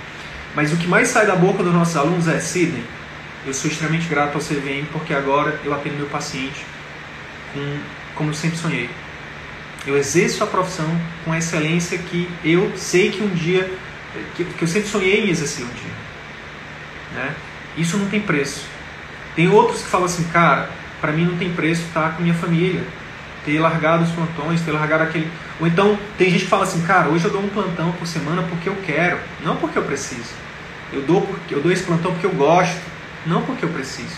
[0.55, 2.83] Mas o que mais sai da boca dos nossos alunos é, Sidney,
[3.47, 6.65] eu sou extremamente grato ao CVM porque agora eu atendo meu paciente
[7.53, 7.79] com,
[8.15, 8.91] como eu sempre sonhei.
[9.87, 10.89] Eu exerço a profissão
[11.25, 13.71] com a excelência que eu sei que um dia,
[14.37, 15.93] que, que eu sempre sonhei em exercer um dia.
[17.15, 17.35] Né?
[17.77, 18.67] Isso não tem preço.
[19.35, 20.69] Tem outros que falam assim, cara,
[21.01, 22.83] para mim não tem preço estar com minha família,
[23.45, 25.31] ter largado os plantões, ter largado aquele.
[25.61, 28.43] Ou então tem gente que fala assim, cara, hoje eu dou um plantão por semana
[28.43, 30.35] porque eu quero, não porque eu preciso.
[30.93, 32.81] Eu dou, porque, eu dou esse plantão porque eu gosto,
[33.29, 34.17] não porque eu preciso.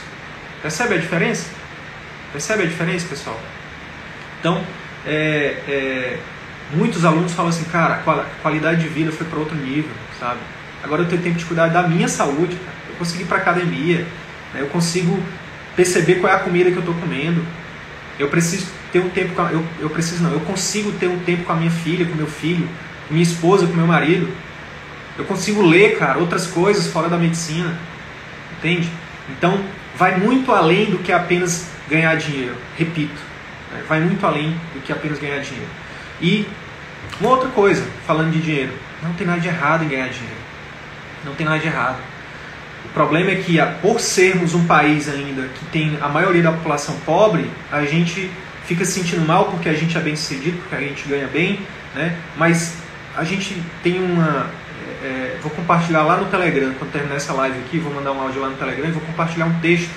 [0.63, 1.51] Percebe a diferença?
[2.33, 3.39] Percebe a diferença, pessoal?
[4.39, 4.63] Então,
[5.05, 6.19] é, é,
[6.73, 10.39] muitos alunos falam assim, cara, a qualidade de vida foi para outro nível, sabe?
[10.83, 12.77] Agora eu tenho tempo de cuidar da minha saúde, cara.
[12.89, 14.07] eu consigo ir para academia,
[14.55, 14.61] né?
[14.61, 15.23] eu consigo
[15.77, 17.45] perceber qual é a comida que eu estou comendo,
[18.19, 21.19] eu preciso ter um tempo, com a, eu, eu preciso não, eu consigo ter um
[21.21, 22.69] tempo com a minha filha, com meu filho,
[23.09, 24.29] com minha esposa, com meu marido,
[25.19, 27.79] eu consigo ler, cara, outras coisas fora da medicina,
[28.61, 28.89] entende?
[29.29, 29.61] Então,
[29.97, 33.21] vai muito além do que apenas ganhar dinheiro, repito.
[33.73, 33.83] Né?
[33.89, 35.69] Vai muito além do que apenas ganhar dinheiro.
[36.21, 36.47] E
[37.21, 40.41] uma outra coisa, falando de dinheiro, não tem nada de errado em ganhar dinheiro.
[41.25, 41.99] Não tem nada de errado.
[42.85, 46.97] O problema é que, por sermos um país ainda que tem a maioria da população
[47.05, 48.31] pobre, a gente
[48.65, 51.61] fica se sentindo mal porque a gente é bem sucedido, porque a gente ganha bem,
[51.95, 52.17] né?
[52.37, 52.77] mas
[53.17, 54.47] a gente tem uma.
[55.03, 58.41] É, vou compartilhar lá no Telegram, quando terminar essa live aqui, vou mandar um áudio
[58.41, 59.91] lá no Telegram e vou compartilhar um texto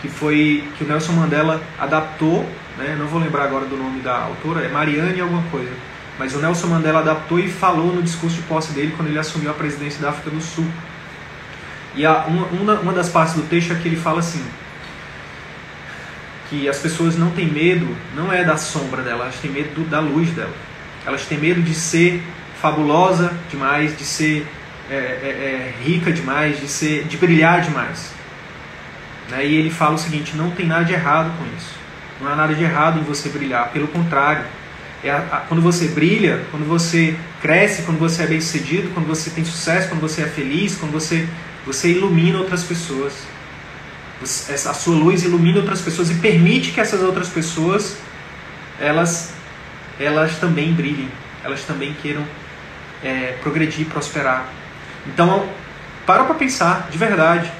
[0.00, 2.96] que foi que o Nelson Mandela adaptou né?
[2.98, 5.72] não vou lembrar agora do nome da autora, é Mariane alguma coisa.
[6.18, 9.50] Mas o Nelson Mandela adaptou e falou no discurso de posse dele quando ele assumiu
[9.50, 10.66] a presidência da África do Sul.
[11.94, 14.42] E a, uma, uma, das partes do texto é que ele fala assim:
[16.48, 19.88] que as pessoas não têm medo, não é da sombra dela, elas têm medo do,
[19.88, 20.54] da luz dela.
[21.04, 22.22] Elas têm medo de ser
[22.60, 24.46] fabulosa demais, de ser
[24.90, 28.12] é, é, é, rica demais, de ser, de brilhar demais.
[29.30, 29.46] Né?
[29.46, 31.74] E ele fala o seguinte: não tem nada de errado com isso.
[32.20, 33.70] Não há nada de errado em você brilhar.
[33.72, 34.44] Pelo contrário,
[35.02, 39.06] é a, a, quando você brilha, quando você cresce, quando você é bem sucedido, quando
[39.06, 41.28] você tem sucesso, quando você é feliz, quando você,
[41.64, 43.12] você ilumina outras pessoas.
[44.22, 47.98] a sua luz ilumina outras pessoas e permite que essas outras pessoas
[48.80, 49.32] elas,
[49.98, 51.08] elas também brilhem,
[51.44, 52.24] elas também queiram
[53.02, 54.46] é, progredir, prosperar.
[55.06, 55.48] Então,
[56.04, 57.50] para para pensar, de verdade,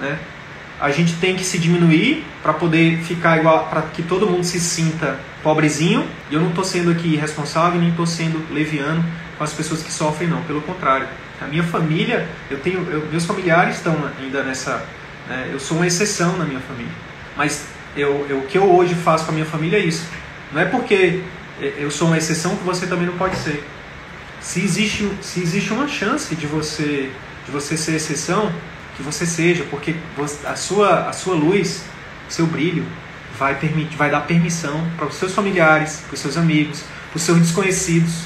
[0.00, 0.18] né?
[0.80, 4.60] A gente tem que se diminuir para poder ficar igual, para que todo mundo se
[4.60, 6.06] sinta pobrezinho.
[6.30, 9.04] E eu não estou sendo aqui irresponsável, nem estou sendo leviano
[9.36, 10.40] com as pessoas que sofrem, não.
[10.42, 11.08] Pelo contrário,
[11.40, 14.84] a minha família, eu tenho, eu, meus familiares estão ainda nessa.
[15.28, 16.92] Né, eu sou uma exceção na minha família.
[17.36, 17.66] Mas
[17.96, 20.06] eu, eu, o que eu hoje faço com a minha família é isso.
[20.52, 21.22] Não é porque
[21.60, 23.64] eu sou uma exceção que você também não pode ser.
[24.40, 27.10] Se existe, se existe uma chance de você,
[27.44, 28.52] de você ser exceção,
[28.96, 29.94] que você seja, porque
[30.44, 31.84] a sua, a sua luz,
[32.28, 32.84] seu brilho,
[33.38, 37.22] vai, permitir, vai dar permissão para os seus familiares, para os seus amigos, para os
[37.22, 38.24] seus desconhecidos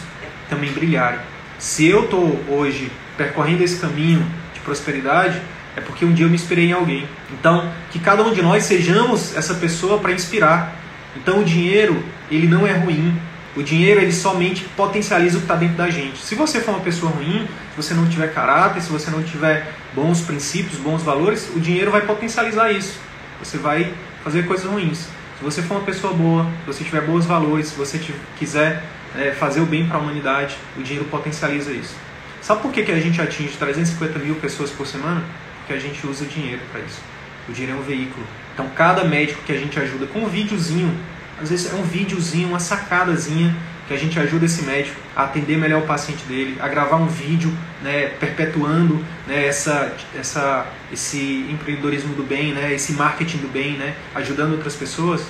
[0.49, 1.21] também brilharem.
[1.59, 5.41] Se eu estou hoje percorrendo esse caminho de prosperidade,
[5.77, 7.07] é porque um dia eu me inspirei em alguém.
[7.31, 10.77] Então, que cada um de nós sejamos essa pessoa para inspirar.
[11.17, 13.19] Então, o dinheiro, ele não é ruim.
[13.55, 16.19] O dinheiro, ele somente potencializa o que está dentro da gente.
[16.19, 19.71] Se você for uma pessoa ruim, se você não tiver caráter, se você não tiver
[19.95, 22.99] bons princípios, bons valores, o dinheiro vai potencializar isso.
[23.41, 23.93] Você vai
[24.25, 25.09] fazer coisas ruins.
[25.39, 28.01] Se você for uma pessoa boa, se você tiver bons valores, se você
[28.39, 28.83] quiser
[29.17, 31.95] é, fazer o bem para a humanidade, o dinheiro potencializa isso.
[32.41, 35.23] Sabe por que, que a gente atinge 350 mil pessoas por semana?
[35.59, 37.01] Porque a gente usa o dinheiro para isso.
[37.49, 38.27] O dinheiro é um veículo.
[38.55, 40.97] Então, cada médico que a gente ajuda com um videozinho,
[41.43, 43.55] às vezes é um videozinho, uma sacadazinha,
[43.89, 47.09] que a gente ajuda esse médico a atender melhor o paciente dele, a gravar um
[47.09, 53.73] vídeo, né, perpetuando né, essa, essa, esse empreendedorismo do bem, né, esse marketing do bem,
[53.73, 55.27] né, ajudando outras pessoas,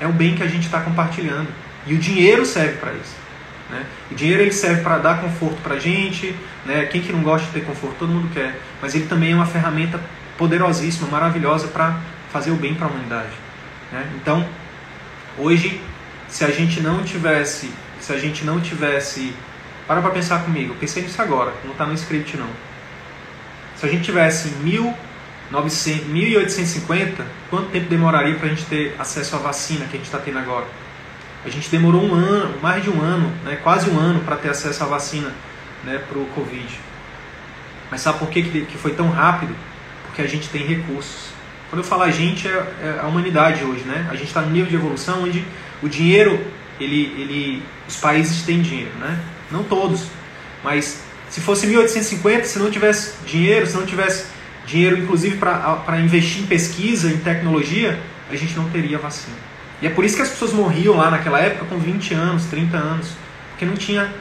[0.00, 1.48] é o bem que a gente está compartilhando.
[1.86, 3.16] E o dinheiro serve para isso.
[3.70, 3.84] Né?
[4.10, 6.34] O dinheiro ele serve para dar conforto para a gente,
[6.66, 6.84] né?
[6.86, 9.46] quem que não gosta de ter conforto, todo mundo quer, mas ele também é uma
[9.46, 10.00] ferramenta
[10.36, 11.98] poderosíssima, maravilhosa para
[12.32, 13.30] fazer o bem para a humanidade.
[13.92, 14.04] Né?
[14.16, 14.46] Então,
[15.38, 15.80] hoje
[16.28, 17.70] se a gente não tivesse,
[18.00, 19.34] se a gente não tivesse,
[19.86, 22.48] para para pensar comigo, eu pensei nisso agora, não está no script não.
[23.76, 29.38] Se a gente tivesse 1900, 1850, quanto tempo demoraria para a gente ter acesso à
[29.38, 30.66] vacina que a gente está tendo agora?
[31.44, 34.48] A gente demorou um ano, mais de um ano, né, quase um ano para ter
[34.48, 35.34] acesso à vacina
[35.84, 36.80] né, para o Covid.
[37.90, 39.54] Mas sabe por que, que foi tão rápido?
[40.06, 41.31] Porque a gente tem recursos.
[41.72, 44.06] Quando eu falo a gente, é, é a humanidade hoje, né?
[44.10, 45.42] A gente está no nível de evolução onde
[45.82, 46.38] o dinheiro,
[46.78, 49.18] ele, ele, os países têm dinheiro, né?
[49.50, 50.04] Não todos,
[50.62, 54.26] mas se fosse 1850, se não tivesse dinheiro, se não tivesse
[54.66, 57.98] dinheiro, inclusive para investir em pesquisa, em tecnologia,
[58.30, 59.34] a gente não teria vacina.
[59.80, 62.76] E é por isso que as pessoas morriam lá naquela época com 20 anos, 30
[62.76, 63.12] anos,
[63.48, 64.12] porque não tinha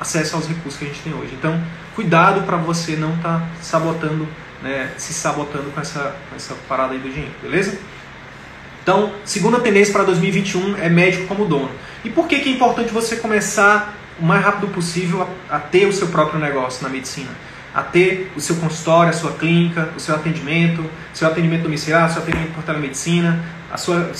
[0.00, 1.32] acesso aos recursos que a gente tem hoje.
[1.32, 1.62] Então,
[1.94, 4.26] cuidado para você não estar tá sabotando,
[4.62, 7.78] né, se sabotando com essa, com essa parada aí do dinheiro, beleza?
[8.82, 11.70] Então, segunda tendência para 2021 é médico como dono.
[12.04, 15.86] E por que, que é importante você começar o mais rápido possível a, a ter
[15.86, 17.30] o seu próprio negócio na medicina?
[17.72, 20.84] A ter o seu consultório, a sua clínica, o seu atendimento,
[21.14, 23.42] seu atendimento domiciliar, seu atendimento por telemedicina,
[23.72, 24.10] a sua,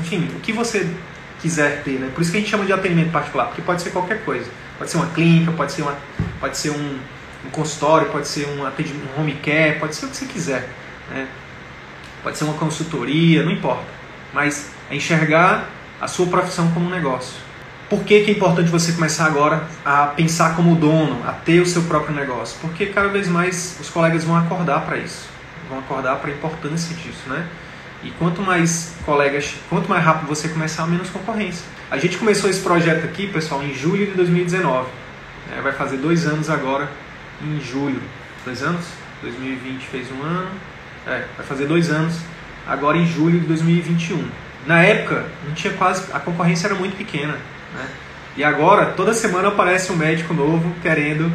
[0.00, 0.88] enfim, o que você
[1.40, 2.10] quiser ter, né?
[2.14, 4.46] Por isso que a gente chama de atendimento particular, porque pode ser qualquer coisa.
[4.78, 5.94] Pode ser uma clínica, pode ser, uma,
[6.40, 6.98] pode ser um,
[7.46, 10.68] um consultório, pode ser um um home care, pode ser o que você quiser,
[11.10, 11.26] né?
[12.22, 13.96] Pode ser uma consultoria, não importa
[14.36, 17.34] mas é enxergar a sua profissão como um negócio.
[17.88, 21.66] Por que, que é importante você começar agora a pensar como dono, a ter o
[21.66, 22.58] seu próprio negócio?
[22.60, 25.26] Porque cada vez mais os colegas vão acordar para isso,
[25.70, 27.46] vão acordar para a importância disso, né?
[28.02, 31.64] E quanto mais colegas, quanto mais rápido você começar, menos concorrência.
[31.90, 34.86] A gente começou esse projeto aqui, pessoal, em julho de 2019.
[35.56, 36.90] É, vai fazer dois anos agora,
[37.42, 38.00] em julho.
[38.44, 38.86] Dois anos?
[39.22, 40.50] 2020 fez um ano.
[41.06, 42.18] É, vai fazer dois anos
[42.66, 44.28] agora em julho de 2021.
[44.66, 47.34] Na época, não tinha quase, a concorrência era muito pequena,
[47.74, 47.86] né?
[48.36, 51.32] E agora, toda semana aparece um médico novo querendo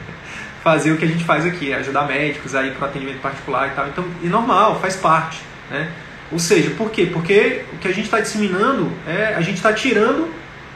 [0.64, 3.70] fazer o que a gente faz aqui, ajudar médicos a ir para atendimento particular e
[3.72, 3.86] tal.
[3.88, 5.40] Então, é normal, faz parte,
[5.70, 5.88] né?
[6.32, 7.10] Ou seja, por quê?
[7.12, 10.32] Porque o que a gente está disseminando é a gente está tirando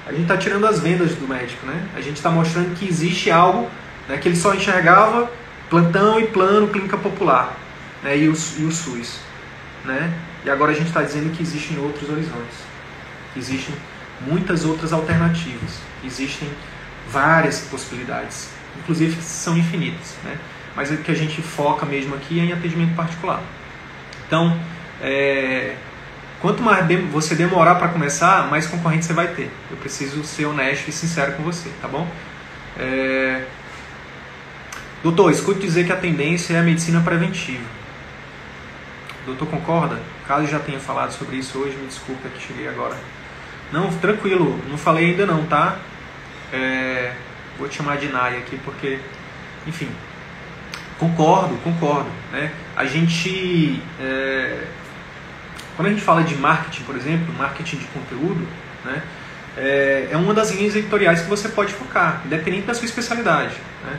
[0.07, 1.83] a gente está tirando as vendas do médico, né?
[1.97, 3.69] A gente está mostrando que existe algo
[4.09, 5.31] né, que ele só enxergava
[5.69, 7.57] plantão e plano, clínica popular,
[8.03, 8.17] né?
[8.17, 9.27] E o, e o SUS
[9.87, 10.13] né?
[10.45, 12.59] E agora a gente está dizendo que existem outros horizontes,
[13.37, 13.75] existem
[14.21, 16.49] muitas outras alternativas, existem
[17.09, 20.37] várias possibilidades, inclusive são infinitas, né?
[20.75, 23.41] Mas o que a gente foca mesmo aqui é em atendimento particular.
[24.27, 24.61] Então,
[25.01, 25.75] é,
[26.41, 29.51] quanto mais de, você demorar para começar, mais concorrente você vai ter.
[29.71, 32.07] Eu preciso ser honesto e sincero com você, tá bom?
[32.79, 33.47] É,
[35.07, 37.63] doutor, escute dizer que a tendência é a medicina preventiva.
[39.25, 40.01] Doutor, concorda?
[40.27, 42.97] Caso já tenha falado sobre isso hoje, me desculpa que cheguei agora.
[43.73, 45.79] Não, tranquilo, não falei ainda não, tá?
[46.53, 47.13] É,
[47.57, 48.99] vou te chamar de Naya aqui porque,
[49.65, 49.89] enfim,
[50.99, 52.11] concordo, concordo.
[52.33, 52.51] Né?
[52.77, 54.65] A gente, é,
[55.77, 58.47] quando a gente fala de marketing, por exemplo, marketing de conteúdo,
[58.85, 59.03] né?
[59.57, 63.55] É, é uma das linhas editoriais que você pode focar, independente da sua especialidade.
[63.85, 63.99] Né?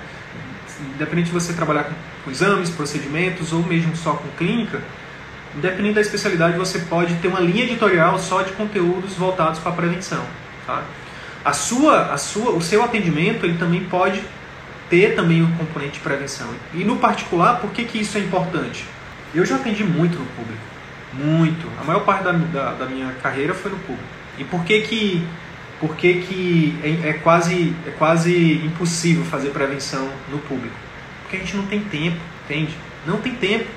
[0.96, 4.82] Independente de você trabalhar com, com exames, procedimentos ou mesmo só com clínica,
[5.56, 9.76] independente da especialidade, você pode ter uma linha editorial só de conteúdos voltados para a
[9.76, 10.24] prevenção.
[10.66, 10.84] Tá?
[11.44, 14.22] A sua, a sua, o seu atendimento ele também pode
[14.90, 16.48] ter também um componente de prevenção.
[16.74, 18.86] E no particular, por que, que isso é importante?
[19.34, 20.62] Eu já atendi muito no público,
[21.14, 21.68] muito.
[21.80, 24.08] A maior parte da, da, da minha carreira foi no público.
[24.38, 25.28] E por que que,
[25.80, 30.76] por que, que é, é, quase, é quase impossível fazer prevenção no público?
[31.22, 32.76] Porque a gente não tem tempo, entende?
[33.06, 33.68] Não tem tempo.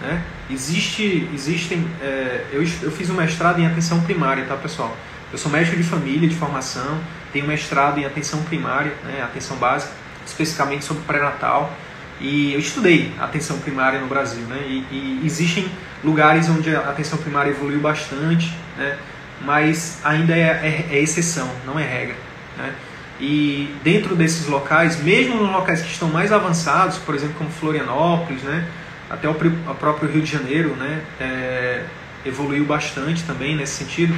[0.00, 0.22] Né?
[0.50, 1.86] Existe, existem.
[2.02, 4.96] É, eu, eu fiz um mestrado em atenção primária, tá pessoal?
[5.30, 7.00] Eu sou médico de família de formação,
[7.32, 9.92] tenho mestrado em atenção primária, né, atenção básica,
[10.24, 11.72] especificamente sobre pré-natal.
[12.20, 14.62] E eu estudei atenção primária no Brasil, né?
[14.66, 15.68] E, e, existem
[16.04, 18.96] lugares onde a atenção primária evoluiu bastante, né?
[19.44, 22.16] Mas ainda é, é, é exceção, não é regra,
[22.56, 22.72] né?
[23.20, 28.42] E dentro desses locais, mesmo nos locais que estão mais avançados, por exemplo, como Florianópolis,
[28.42, 28.66] né?
[29.08, 31.84] até o, próprio Rio de Janeiro né, é,
[32.24, 34.14] evoluiu bastante também nesse sentido.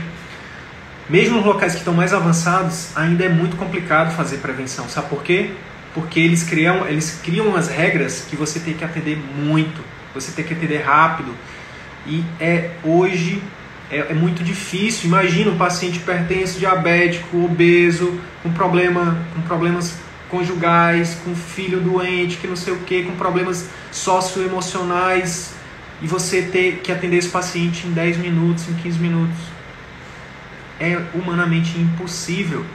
[1.09, 4.89] Mesmo nos locais que estão mais avançados, ainda é muito complicado fazer prevenção.
[4.89, 5.51] Sabe por quê?
[5.95, 9.81] Porque eles criam, eles criam umas regras que você tem que atender muito,
[10.15, 11.35] você tem que atender rápido.
[12.07, 13.43] E é hoje
[13.91, 15.07] é, é muito difícil.
[15.07, 22.47] Imagina um paciente hipertenso, diabético, obeso, com problema, com problemas conjugais, com filho doente, que
[22.47, 25.55] não sei o que, com problemas socioemocionais,
[26.03, 29.39] e você ter que atender esse paciente em 10 minutos, em 15 minutos.
[30.79, 32.67] É humanamente impossível.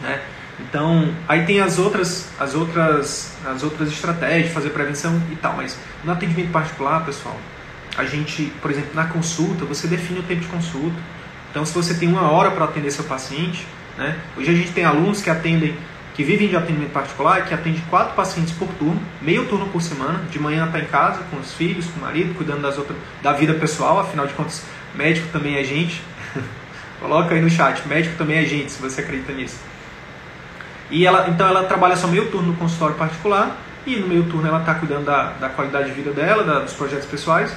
[0.00, 0.20] Né?
[0.60, 5.76] Então, aí tem as outras, as outras, as outras estratégias fazer prevenção e tal, mas
[6.04, 7.36] no atendimento particular, pessoal,
[7.96, 10.96] a gente, por exemplo, na consulta, você define o tempo de consulta.
[11.50, 13.66] Então, se você tem uma hora para atender seu paciente,
[13.98, 14.16] né?
[14.36, 15.76] hoje a gente tem alunos que atendem
[16.14, 20.20] que vivem de atendimento particular, que atende quatro pacientes por turno, meio turno por semana,
[20.30, 23.32] de manhã está em casa, com os filhos, com o marido, cuidando das outras, da
[23.32, 24.62] vida pessoal, afinal de contas,
[24.94, 26.02] médico também é gente.
[27.00, 29.58] Coloca aí no chat, médico também é gente, se você acredita nisso.
[30.90, 34.46] E ela, então ela trabalha só meio turno no consultório particular, e no meio turno
[34.46, 37.52] ela está cuidando da, da qualidade de vida dela, da, dos projetos pessoais,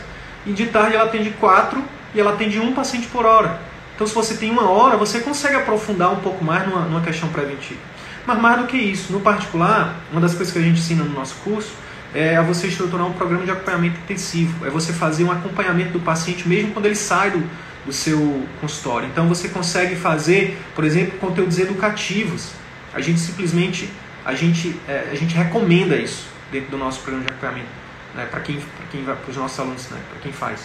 [0.45, 1.83] e de tarde ela atende quatro,
[2.13, 3.59] e ela atende um paciente por hora.
[3.95, 7.29] Então se você tem uma hora, você consegue aprofundar um pouco mais numa, numa questão
[7.29, 7.79] preventiva.
[8.25, 11.13] Mas mais do que isso, no particular, uma das coisas que a gente ensina no
[11.13, 11.73] nosso curso
[12.13, 14.65] é você estruturar um programa de acompanhamento intensivo.
[14.65, 17.43] É você fazer um acompanhamento do paciente mesmo quando ele sai do,
[17.85, 19.07] do seu consultório.
[19.07, 22.51] Então você consegue fazer, por exemplo, conteúdos educativos.
[22.93, 23.89] A gente simplesmente,
[24.23, 27.67] a gente, é, a gente recomenda isso dentro do nosso programa de acompanhamento,
[28.15, 28.59] né, para quem,
[28.91, 30.61] quem vai, para os nossos alunos, né, para quem faz.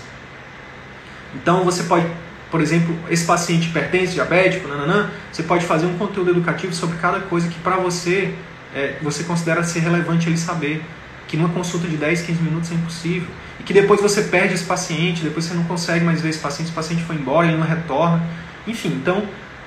[1.35, 2.07] Então você pode
[2.51, 7.21] por exemplo, esse paciente hipertenso, diabético, nananã, você pode fazer um conteúdo educativo sobre cada
[7.21, 8.35] coisa que para você
[8.75, 10.83] é, você considera ser relevante ele saber.
[11.29, 13.29] Que numa consulta de 10, 15 minutos é impossível.
[13.61, 16.69] E que depois você perde esse paciente, depois você não consegue mais ver esse paciente,
[16.69, 18.21] esse paciente foi embora, ele não retorna.
[18.67, 19.23] Enfim, então,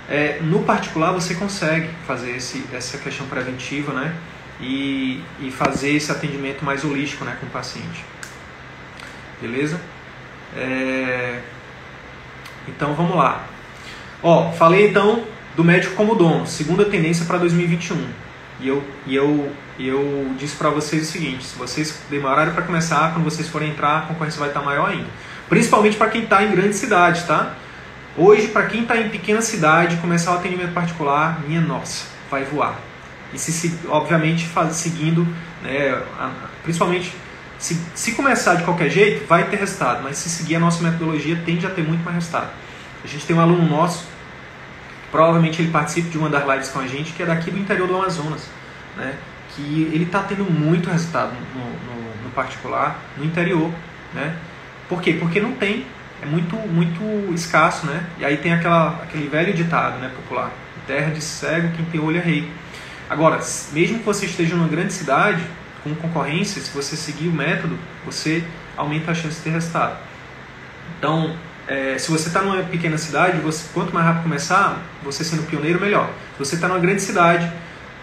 [0.09, 4.13] é, no particular você consegue fazer esse, essa questão preventiva, né?
[4.61, 8.05] E, e fazer esse atendimento mais holístico né, com o paciente.
[9.41, 9.79] Beleza?
[10.55, 11.41] É...
[12.67, 13.45] Então vamos lá.
[14.21, 15.23] Ó, falei então
[15.55, 18.07] do médico como dono, segunda tendência para 2021.
[18.59, 23.11] E eu, e eu, eu disse para vocês o seguinte: se vocês demorarem para começar,
[23.13, 25.07] quando vocês forem entrar, a concorrência vai estar tá maior ainda.
[25.49, 27.55] Principalmente para quem está em grande cidade, tá?
[28.15, 32.79] Hoje, para quem está em pequena cidade, começar o atendimento particular, minha nossa, vai voar.
[33.33, 35.27] E se, obviamente, faz, seguindo,
[35.63, 36.01] né,
[36.61, 37.13] principalmente
[37.63, 41.41] se, se começar de qualquer jeito, vai ter resultado, mas se seguir a nossa metodologia,
[41.45, 42.49] tende a ter muito mais resultado.
[43.03, 44.05] A gente tem um aluno nosso,
[45.09, 47.87] provavelmente ele participa de uma das lives com a gente, que é daqui do interior
[47.87, 48.49] do Amazonas,
[48.97, 49.15] né?
[49.55, 53.71] que ele está tendo muito resultado no, no, no, particular, no interior.
[54.13, 54.35] Né?
[54.89, 55.13] Por quê?
[55.13, 55.85] Porque não tem,
[56.21, 58.05] é muito, muito escasso, né?
[58.19, 60.51] E aí tem aquela, aquele velho ditado né, popular,
[60.85, 62.51] terra de cego, quem tem olho é rei.
[63.09, 63.39] Agora,
[63.71, 65.43] mesmo que você esteja numa grande cidade,
[65.83, 68.43] com concorrência, se você seguir o método, você
[68.75, 69.97] aumenta a chance de ter resultado.
[70.97, 71.35] Então,
[71.67, 75.79] é, se você está numa pequena cidade, você, quanto mais rápido começar, você sendo pioneiro,
[75.79, 76.09] melhor.
[76.33, 77.51] Se você está numa grande cidade,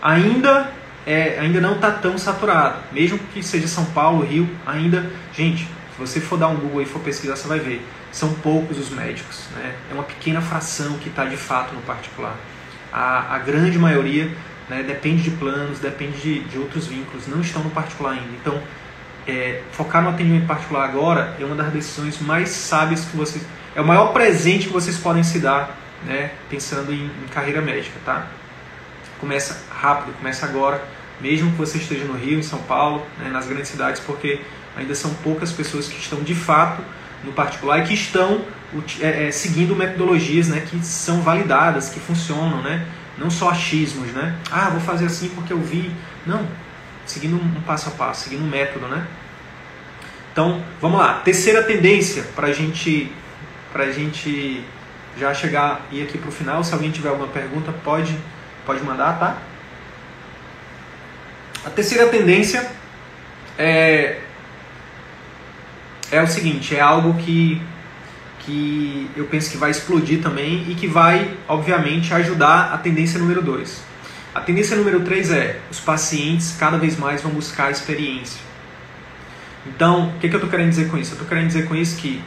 [0.03, 0.71] ainda
[1.07, 2.79] é, ainda não está tão saturado.
[2.93, 5.11] Mesmo que seja São Paulo, Rio, ainda.
[5.35, 7.87] Gente, se você for dar um Google e for pesquisar, você vai ver.
[8.13, 9.45] São poucos os médicos.
[9.55, 9.75] Né?
[9.91, 12.37] É uma pequena fração que está de fato no particular.
[12.93, 14.31] A, a grande maioria
[14.71, 18.31] né, depende de planos, depende de, de outros vínculos, não estão no particular ainda.
[18.41, 18.63] Então,
[19.27, 23.45] é, focar no atendimento particular agora é uma das decisões mais sábias que vocês.
[23.75, 27.99] É o maior presente que vocês podem se dar, né, pensando em, em carreira médica,
[28.05, 28.29] tá?
[29.19, 30.83] Começa rápido, começa agora,
[31.21, 34.41] mesmo que você esteja no Rio, em São Paulo, né, nas grandes cidades, porque
[34.77, 36.81] ainda são poucas pessoas que estão de fato
[37.25, 38.45] no particular e que estão
[39.01, 42.87] é, é, seguindo metodologias né, que são validadas, que funcionam, né?
[43.21, 44.35] Não só achismos, né?
[44.51, 45.95] Ah, vou fazer assim porque eu vi.
[46.27, 46.49] Não,
[47.05, 49.07] seguindo um passo a passo, seguindo um método, né?
[50.33, 51.21] Então, vamos lá.
[51.21, 53.13] Terceira tendência para gente,
[53.75, 54.65] a gente
[55.19, 56.65] já chegar e ir aqui para o final.
[56.65, 58.17] Se alguém tiver alguma pergunta, pode,
[58.65, 59.37] pode mandar, tá?
[61.65, 62.71] A terceira tendência
[63.59, 64.19] é,
[66.11, 67.61] é o seguinte, é algo que,
[68.41, 73.43] que eu penso que vai explodir também e que vai, obviamente, ajudar a tendência número
[73.43, 73.83] 2.
[74.35, 78.41] A tendência número 3 é os pacientes cada vez mais vão buscar experiência.
[79.67, 81.13] Então, o que, que eu estou querendo dizer com isso?
[81.13, 82.23] Eu estou querendo dizer com isso que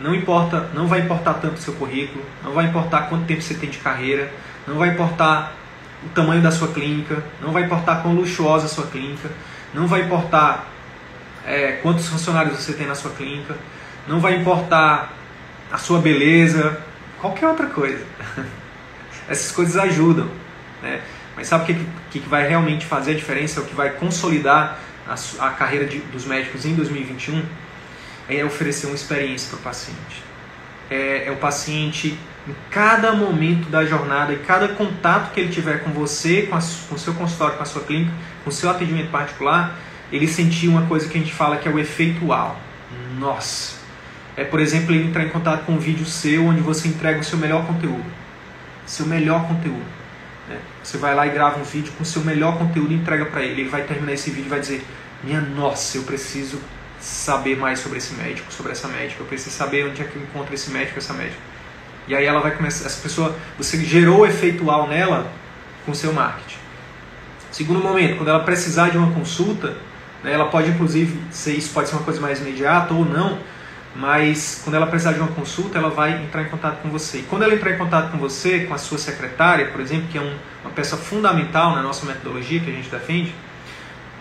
[0.00, 3.54] não importa, não vai importar tanto o seu currículo, não vai importar quanto tempo você
[3.54, 4.32] tem de carreira,
[4.66, 5.54] não vai importar
[6.04, 9.30] o tamanho da sua clínica, não vai importar quão luxuosa a sua clínica,
[9.72, 10.66] não vai importar
[11.46, 13.56] é, quantos funcionários você tem na sua clínica,
[14.08, 15.12] não vai importar
[15.72, 16.78] a sua beleza,
[17.18, 18.04] qualquer outra coisa.
[19.26, 20.28] Essas coisas ajudam,
[20.82, 21.00] né?
[21.34, 24.78] Mas sabe o que, que, que vai realmente fazer a diferença, o que vai consolidar
[25.08, 27.42] a, a carreira de, dos médicos em 2021?
[28.28, 30.22] É oferecer uma experiência para o paciente.
[30.90, 35.82] É, é o paciente, em cada momento da jornada, em cada contato que ele tiver
[35.82, 36.58] com você, com,
[36.88, 38.12] com o seu consultório, com a sua clínica,
[38.44, 39.78] com o seu atendimento particular,
[40.12, 42.60] ele sentir uma coisa que a gente fala que é o efeito uau.
[43.18, 43.81] Nossa!
[44.36, 47.38] É, por exemplo, entrar em contato com um vídeo seu onde você entrega o seu
[47.38, 48.04] melhor conteúdo.
[48.86, 49.84] Seu melhor conteúdo.
[50.48, 50.58] Né?
[50.82, 53.42] Você vai lá e grava um vídeo com o seu melhor conteúdo e entrega para
[53.42, 53.62] ele.
[53.62, 54.84] Ele vai terminar esse vídeo e vai dizer:
[55.22, 56.58] Minha nossa, eu preciso
[56.98, 59.22] saber mais sobre esse médico, sobre essa médica.
[59.22, 61.40] Eu preciso saber onde é que eu encontro esse médico, essa médica.
[62.08, 62.86] E aí ela vai começar.
[62.86, 65.30] Essa pessoa, você gerou o efeitual nela
[65.84, 66.56] com o seu marketing.
[67.50, 69.76] Segundo momento, quando ela precisar de uma consulta,
[70.24, 73.38] né, ela pode inclusive ser isso pode ser uma coisa mais imediata ou não
[73.94, 77.18] mas quando ela precisar de uma consulta, ela vai entrar em contato com você.
[77.18, 80.16] E quando ela entrar em contato com você, com a sua secretária, por exemplo, que
[80.16, 80.34] é um,
[80.64, 83.34] uma peça fundamental na nossa metodologia que a gente defende,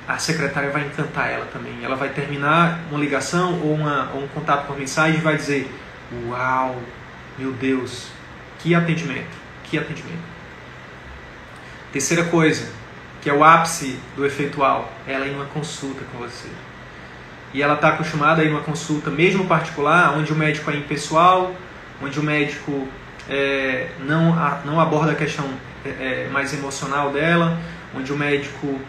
[0.07, 1.84] a secretária vai encantar ela também.
[1.84, 5.74] Ela vai terminar uma ligação ou, uma, ou um contato por mensagem e vai dizer:
[6.28, 6.78] Uau,
[7.38, 8.07] meu Deus,
[8.59, 10.32] que atendimento, que atendimento.
[11.93, 12.69] Terceira coisa,
[13.22, 16.49] que é o ápice do efeitual, ela em uma consulta com você
[17.54, 21.54] e ela está acostumada a ir numa consulta, mesmo particular, onde o médico é impessoal,
[22.02, 22.88] onde o médico
[23.30, 25.45] é, não, a, não aborda a questão
[25.86, 27.58] é, é, mais emocional dela,
[27.95, 28.80] onde o médico,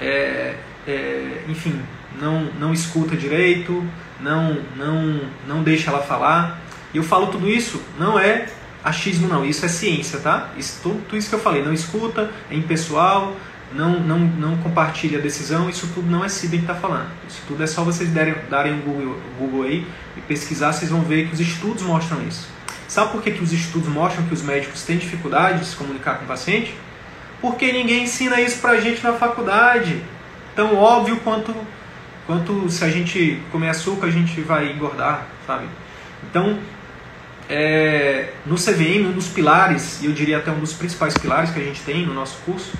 [0.00, 0.54] é,
[0.86, 1.80] é, enfim,
[2.20, 3.84] não, não escuta direito,
[4.20, 6.60] não, não, não deixa ela falar.
[6.92, 8.46] E eu falo tudo isso, não é
[8.84, 10.50] achismo não, isso é ciência, tá?
[10.56, 13.36] Isso, tudo, tudo isso que eu falei, não escuta, é impessoal,
[13.74, 17.08] não, não, não compartilha a decisão, isso tudo não é Siden que está falando.
[17.28, 21.02] Isso tudo é só vocês derem, darem um Google, Google aí e pesquisar, vocês vão
[21.02, 22.48] ver que os estudos mostram isso.
[22.88, 26.18] Sabe por que, que os estudos mostram que os médicos têm dificuldade de se comunicar
[26.18, 26.74] com o paciente?
[27.40, 30.02] Porque ninguém ensina isso pra gente na faculdade.
[30.54, 31.54] Tão óbvio quanto,
[32.26, 35.66] quanto se a gente comer açúcar a gente vai engordar, sabe?
[36.28, 36.58] Então,
[37.48, 41.58] é, no CVM, um dos pilares, e eu diria até um dos principais pilares que
[41.58, 42.72] a gente tem no nosso curso,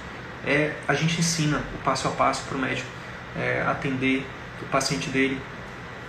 [0.47, 2.88] é a gente ensina o passo a passo para o médico
[3.36, 4.26] é, atender
[4.61, 5.40] o paciente dele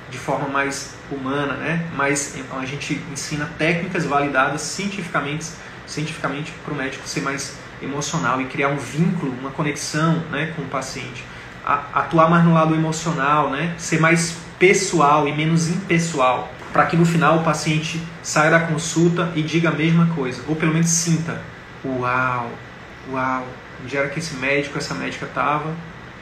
[0.10, 1.88] de forma mais humana, né?
[1.96, 5.48] Mas então, a gente ensina técnicas validadas cientificamente,
[5.88, 10.62] cientificamente para o médico ser mais emocional e criar um vínculo, uma conexão, né, com
[10.62, 11.24] o paciente,
[11.66, 13.74] a, atuar mais no lado emocional, né?
[13.78, 19.32] Ser mais pessoal e menos impessoal, para que no final o paciente saia da consulta
[19.36, 21.42] e diga a mesma coisa, ou pelo menos sinta,
[21.84, 22.50] uau,
[23.12, 23.48] uau,
[23.84, 25.76] onde era que esse médico, essa médica estava,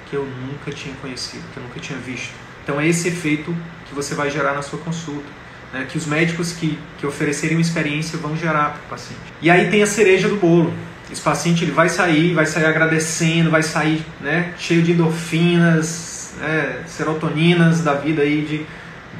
[0.09, 2.34] que eu nunca tinha conhecido, que eu nunca tinha visto.
[2.64, 3.55] Então é esse efeito
[3.88, 5.41] que você vai gerar na sua consulta.
[5.74, 5.88] Né?
[5.89, 9.22] Que os médicos que, que oferecerem uma experiência vão gerar para o paciente.
[9.41, 10.74] E aí tem a cereja do bolo.
[11.12, 16.84] Esse paciente ele vai sair, vai sair agradecendo, vai sair né, cheio de endorfinas, né,
[16.88, 18.66] serotoninas da vida aí de,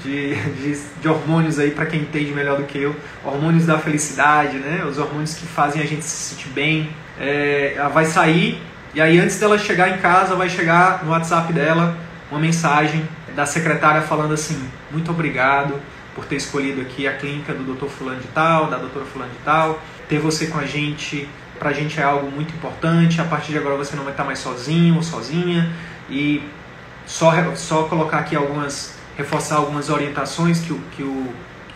[0.02, 4.58] de, de, de hormônios aí para quem entende melhor do que eu, hormônios da felicidade,
[4.58, 4.86] né?
[4.86, 6.90] Os hormônios que fazem a gente se sentir bem.
[7.24, 8.60] É, ela vai sair
[8.96, 11.96] e aí antes dela chegar em casa vai chegar no WhatsApp dela
[12.32, 14.60] uma mensagem da secretária falando assim:
[14.90, 15.80] muito obrigado
[16.16, 17.86] por ter escolhido aqui a clínica do Dr.
[17.86, 21.30] Fulano de Tal, da doutora Fulano de Tal, ter você com a gente
[21.62, 23.22] pra gente é algo muito importante.
[23.22, 25.72] A partir de agora você não vai estar mais sozinho ou sozinha
[26.10, 26.44] e
[27.06, 31.28] só só colocar aqui algumas reforçar algumas orientações que o, que o,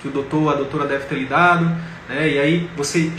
[0.05, 1.65] que o doutor, a doutora deve ter lhe dado,
[2.07, 2.29] né?
[2.29, 3.11] e aí você,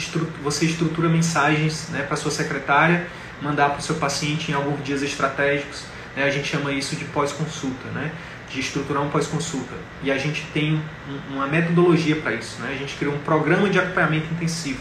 [0.42, 3.06] você estrutura mensagens né, para sua secretária,
[3.42, 5.84] mandar para o seu paciente em alguns dias estratégicos,
[6.16, 6.22] né?
[6.22, 8.12] a gente chama isso de pós-consulta, né?
[8.48, 9.74] de estruturar um pós-consulta.
[10.02, 12.70] E a gente tem um, uma metodologia para isso, né?
[12.72, 14.80] a gente criou um programa de acompanhamento intensivo.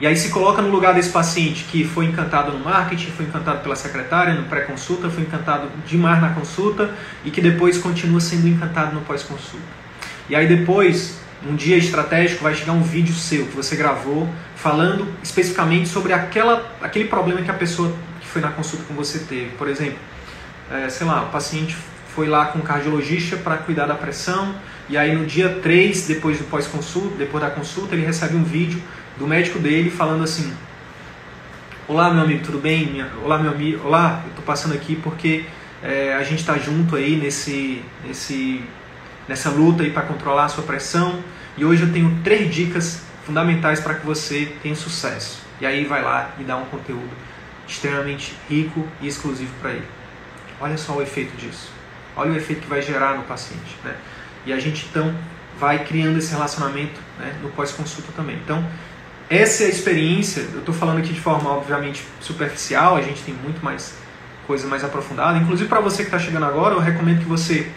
[0.00, 3.62] E aí se coloca no lugar desse paciente que foi encantado no marketing, foi encantado
[3.62, 6.94] pela secretária no pré-consulta, foi encantado demais na consulta
[7.24, 9.87] e que depois continua sendo encantado no pós-consulta.
[10.28, 15.06] E aí depois, um dia estratégico, vai chegar um vídeo seu que você gravou falando
[15.22, 19.50] especificamente sobre aquela, aquele problema que a pessoa que foi na consulta com você teve.
[19.56, 19.98] Por exemplo,
[20.70, 21.76] é, sei lá, o paciente
[22.14, 24.54] foi lá com o cardiologista para cuidar da pressão
[24.88, 28.82] e aí no dia 3, depois do pós-consulta, depois da consulta, ele recebe um vídeo
[29.18, 30.52] do médico dele falando assim:
[31.86, 32.86] Olá, meu amigo, tudo bem?
[32.86, 33.10] Minha...
[33.22, 35.44] Olá, meu amigo, olá, eu estou passando aqui porque
[35.82, 38.62] é, a gente está junto aí nesse, nesse,
[39.28, 41.22] nessa luta aí para controlar a sua pressão
[41.56, 45.40] e hoje eu tenho três dicas fundamentais para que você tenha sucesso.
[45.60, 47.10] E aí vai lá e dá um conteúdo
[47.66, 49.86] extremamente rico e exclusivo para ele.
[50.60, 51.70] Olha só o efeito disso.
[52.16, 53.76] Olha o efeito que vai gerar no paciente.
[53.84, 53.94] Né?
[54.46, 55.14] E a gente então
[55.60, 58.36] vai criando esse relacionamento né, no pós-consulta também.
[58.36, 58.64] Então,
[59.28, 63.34] essa é a experiência, eu estou falando aqui de forma obviamente superficial, a gente tem
[63.34, 63.94] muito mais
[64.46, 65.36] coisa mais aprofundada.
[65.36, 67.70] Inclusive para você que está chegando agora, eu recomendo que você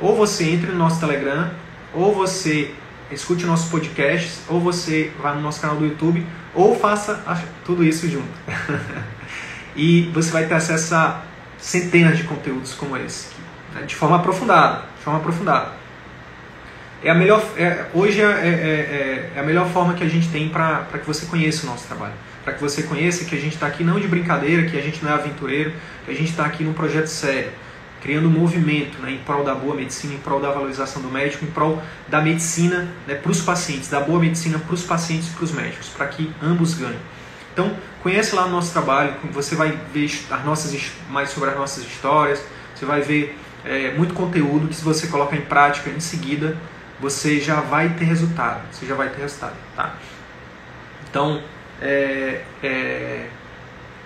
[0.00, 1.50] ou você entre no nosso Telegram,
[1.94, 2.72] ou você
[3.10, 6.24] escute nossos podcasts, ou você vá no nosso canal do YouTube,
[6.54, 7.22] ou faça
[7.64, 8.28] tudo isso junto.
[9.74, 11.22] e você vai ter acesso a
[11.58, 13.28] centenas de conteúdos como esse,
[13.74, 15.78] né, de forma aprofundada, de forma aprofundada
[17.02, 20.28] é a melhor, é, hoje é, é, é, é, a melhor forma que a gente
[20.28, 22.14] tem para que você conheça o nosso trabalho.
[22.44, 25.04] Para que você conheça que a gente está aqui não de brincadeira, que a gente
[25.04, 25.72] não é aventureiro,
[26.04, 27.50] que a gente está aqui num projeto sério,
[28.00, 31.44] criando um movimento né, em prol da boa medicina, em prol da valorização do médico,
[31.44, 35.30] em prol da medicina né, para os pacientes, da boa medicina para os pacientes e
[35.32, 37.00] para os médicos, para que ambos ganhem.
[37.52, 41.84] Então, conhece lá o nosso trabalho, você vai ver as nossas, mais sobre as nossas
[41.84, 42.40] histórias,
[42.74, 46.56] você vai ver é, muito conteúdo que se você colocar em prática em seguida,
[47.00, 48.62] você já vai ter resultado.
[48.72, 49.94] Você já vai ter resultado, tá?
[51.10, 51.42] Então,
[51.80, 53.26] é, é,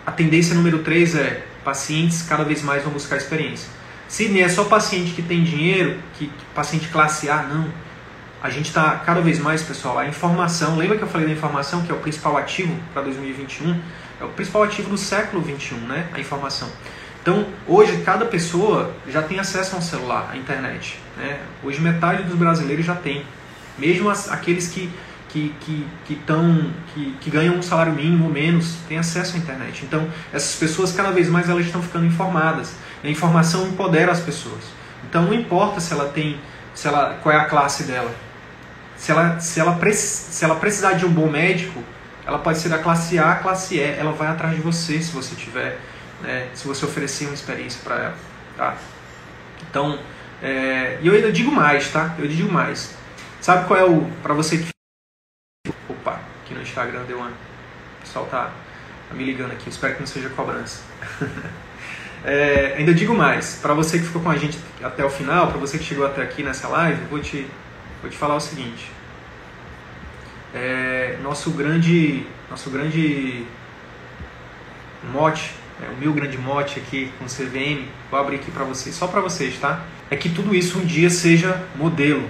[0.06, 3.68] a tendência número 3 é pacientes cada vez mais vão buscar experiência.
[4.12, 7.66] Se nem é só paciente que tem dinheiro, que, que paciente classe A, não.
[8.42, 11.80] A gente está cada vez mais, pessoal, a informação, lembra que eu falei da informação,
[11.80, 13.80] que é o principal ativo para 2021?
[14.20, 16.08] É o principal ativo do século 21, né?
[16.12, 16.68] A informação.
[17.22, 20.98] Então, hoje, cada pessoa já tem acesso a um celular, à internet.
[21.16, 21.38] Né?
[21.64, 23.24] Hoje, metade dos brasileiros já tem.
[23.78, 24.90] Mesmo as, aqueles que,
[25.30, 29.38] que, que, que, tão, que, que ganham um salário mínimo ou menos têm acesso à
[29.38, 29.86] internet.
[29.86, 32.74] Então, essas pessoas, cada vez mais, elas estão ficando informadas.
[33.02, 34.62] A informação empodera as pessoas.
[35.08, 36.40] Então, não importa se ela tem,
[36.74, 38.14] se ela, qual é a classe dela.
[38.96, 41.82] Se ela, se, ela, se ela precisar de um bom médico,
[42.24, 43.80] ela pode ser da classe A, classe E.
[43.80, 45.78] Ela vai atrás de você se você tiver
[46.22, 48.16] né, se você oferecer uma experiência para ela.
[48.56, 48.76] Tá?
[49.68, 49.98] Então,
[50.42, 52.14] é, e eu ainda digo mais, tá?
[52.18, 52.96] Eu digo mais.
[53.40, 54.08] Sabe qual é o.
[54.22, 54.68] Para você que.
[55.88, 57.28] Opa, aqui no Instagram deu uma.
[57.28, 58.52] O pessoal tá,
[59.08, 60.82] tá me ligando aqui, espero que não seja cobrança.
[62.24, 65.58] é, ainda digo mais, para você que ficou com a gente até o final, para
[65.58, 67.46] você que chegou até aqui nessa live, vou te,
[68.00, 68.90] vou te falar o seguinte.
[70.54, 73.46] É, nosso grande, nosso grande
[75.12, 78.94] mote é, o meu grande mote aqui com o CVM, vou abrir aqui para vocês,
[78.94, 79.84] só para vocês, tá?
[80.10, 82.28] É que tudo isso um dia seja modelo,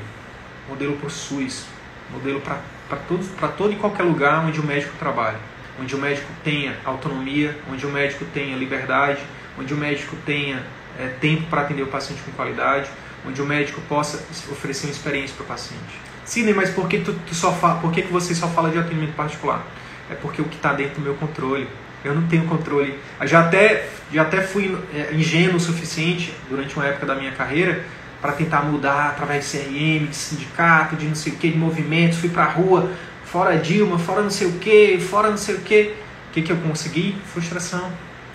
[0.68, 1.66] modelo por SUS,
[2.11, 5.38] modelo para todos, para todo e qualquer lugar onde o médico trabalha,
[5.78, 9.20] onde o médico tenha autonomia, onde o médico tenha liberdade,
[9.59, 10.62] onde o médico tenha
[10.98, 12.88] é, tempo para atender o paciente com qualidade,
[13.26, 14.18] onde o médico possa
[14.50, 16.00] oferecer uma experiência para o paciente.
[16.24, 18.78] Sidney, mas por que tu, tu só fala, por que, que você só fala de
[18.78, 19.64] atendimento particular?
[20.11, 21.68] É porque o que está dentro do meu controle
[22.05, 22.98] eu não tenho controle.
[23.24, 27.84] Já até, já até fui é, ingênuo o suficiente durante uma época da minha carreira
[28.20, 32.18] para tentar mudar através de CRM, de sindicato, de não sei o que, de movimentos.
[32.18, 32.90] Fui para a rua,
[33.24, 35.94] fora Dilma, fora não sei o que, fora não sei o que.
[36.28, 37.16] O que, que eu consegui?
[37.32, 37.90] Frustração.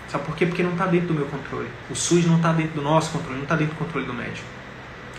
[0.08, 0.46] Sabe por quê?
[0.46, 1.68] Porque não está dentro do meu controle.
[1.90, 4.46] O SUS não está dentro do nosso controle, não está dentro do controle do médico.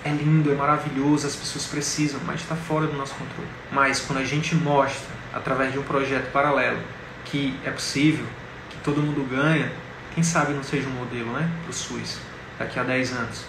[0.03, 3.49] é lindo, é maravilhoso, as pessoas precisam, mas está fora do nosso controle.
[3.71, 6.79] Mas quando a gente mostra, através de um projeto paralelo,
[7.25, 8.25] que é possível,
[8.69, 9.71] que todo mundo ganha,
[10.15, 12.17] quem sabe não seja um modelo né, para o SUS
[12.57, 13.45] daqui a 10 anos.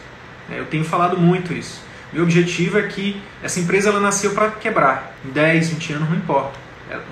[0.50, 1.80] É, eu tenho falado muito isso.
[2.12, 5.14] Meu objetivo é que essa empresa ela nasceu para quebrar.
[5.24, 6.58] Em 10, 20 anos não importa.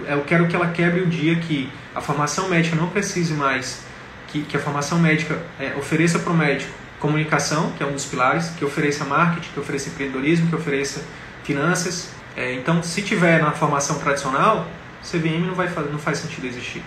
[0.06, 3.84] É, eu quero que ela quebre o dia que a formação médica não precise mais,
[4.28, 8.04] que, que a formação médica é, ofereça para o médico comunicação, que é um dos
[8.04, 11.02] pilares, que ofereça marketing, que ofereça empreendedorismo, que ofereça
[11.44, 12.10] finanças.
[12.36, 14.66] É, então, se tiver na formação tradicional,
[15.02, 16.82] CVM não, vai, não faz sentido existir.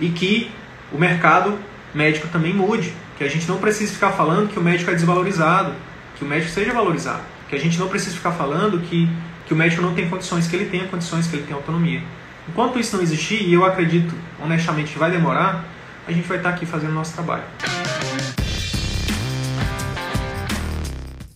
[0.00, 0.50] E que
[0.92, 1.58] o mercado
[1.94, 5.72] médico também mude, que a gente não precise ficar falando que o médico é desvalorizado,
[6.16, 9.08] que o médico seja valorizado, que a gente não precise ficar falando que,
[9.46, 12.02] que o médico não tem condições, que ele tenha condições, que ele tenha autonomia.
[12.48, 15.64] Enquanto isso não existir, e eu acredito honestamente que vai demorar,
[16.10, 17.44] a gente vai estar aqui fazendo nosso trabalho.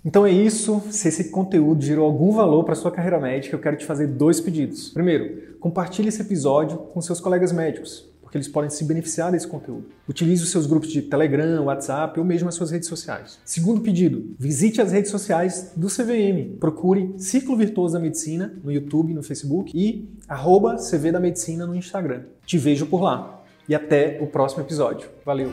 [0.04, 0.82] Então é isso.
[0.90, 4.40] Se esse conteúdo gerou algum valor para sua carreira médica, eu quero te fazer dois
[4.40, 4.90] pedidos.
[4.90, 9.86] Primeiro, compartilhe esse episódio com seus colegas médicos, porque eles podem se beneficiar desse conteúdo.
[10.08, 13.38] Utilize os seus grupos de Telegram, WhatsApp ou mesmo as suas redes sociais.
[13.44, 16.58] Segundo pedido, visite as redes sociais do CVM.
[16.58, 21.76] Procure Ciclo Virtuoso da Medicina no YouTube, no Facebook e arroba CV da Medicina no
[21.76, 22.24] Instagram.
[22.44, 23.43] Te vejo por lá.
[23.68, 25.08] E até o próximo episódio.
[25.24, 25.50] Valeu!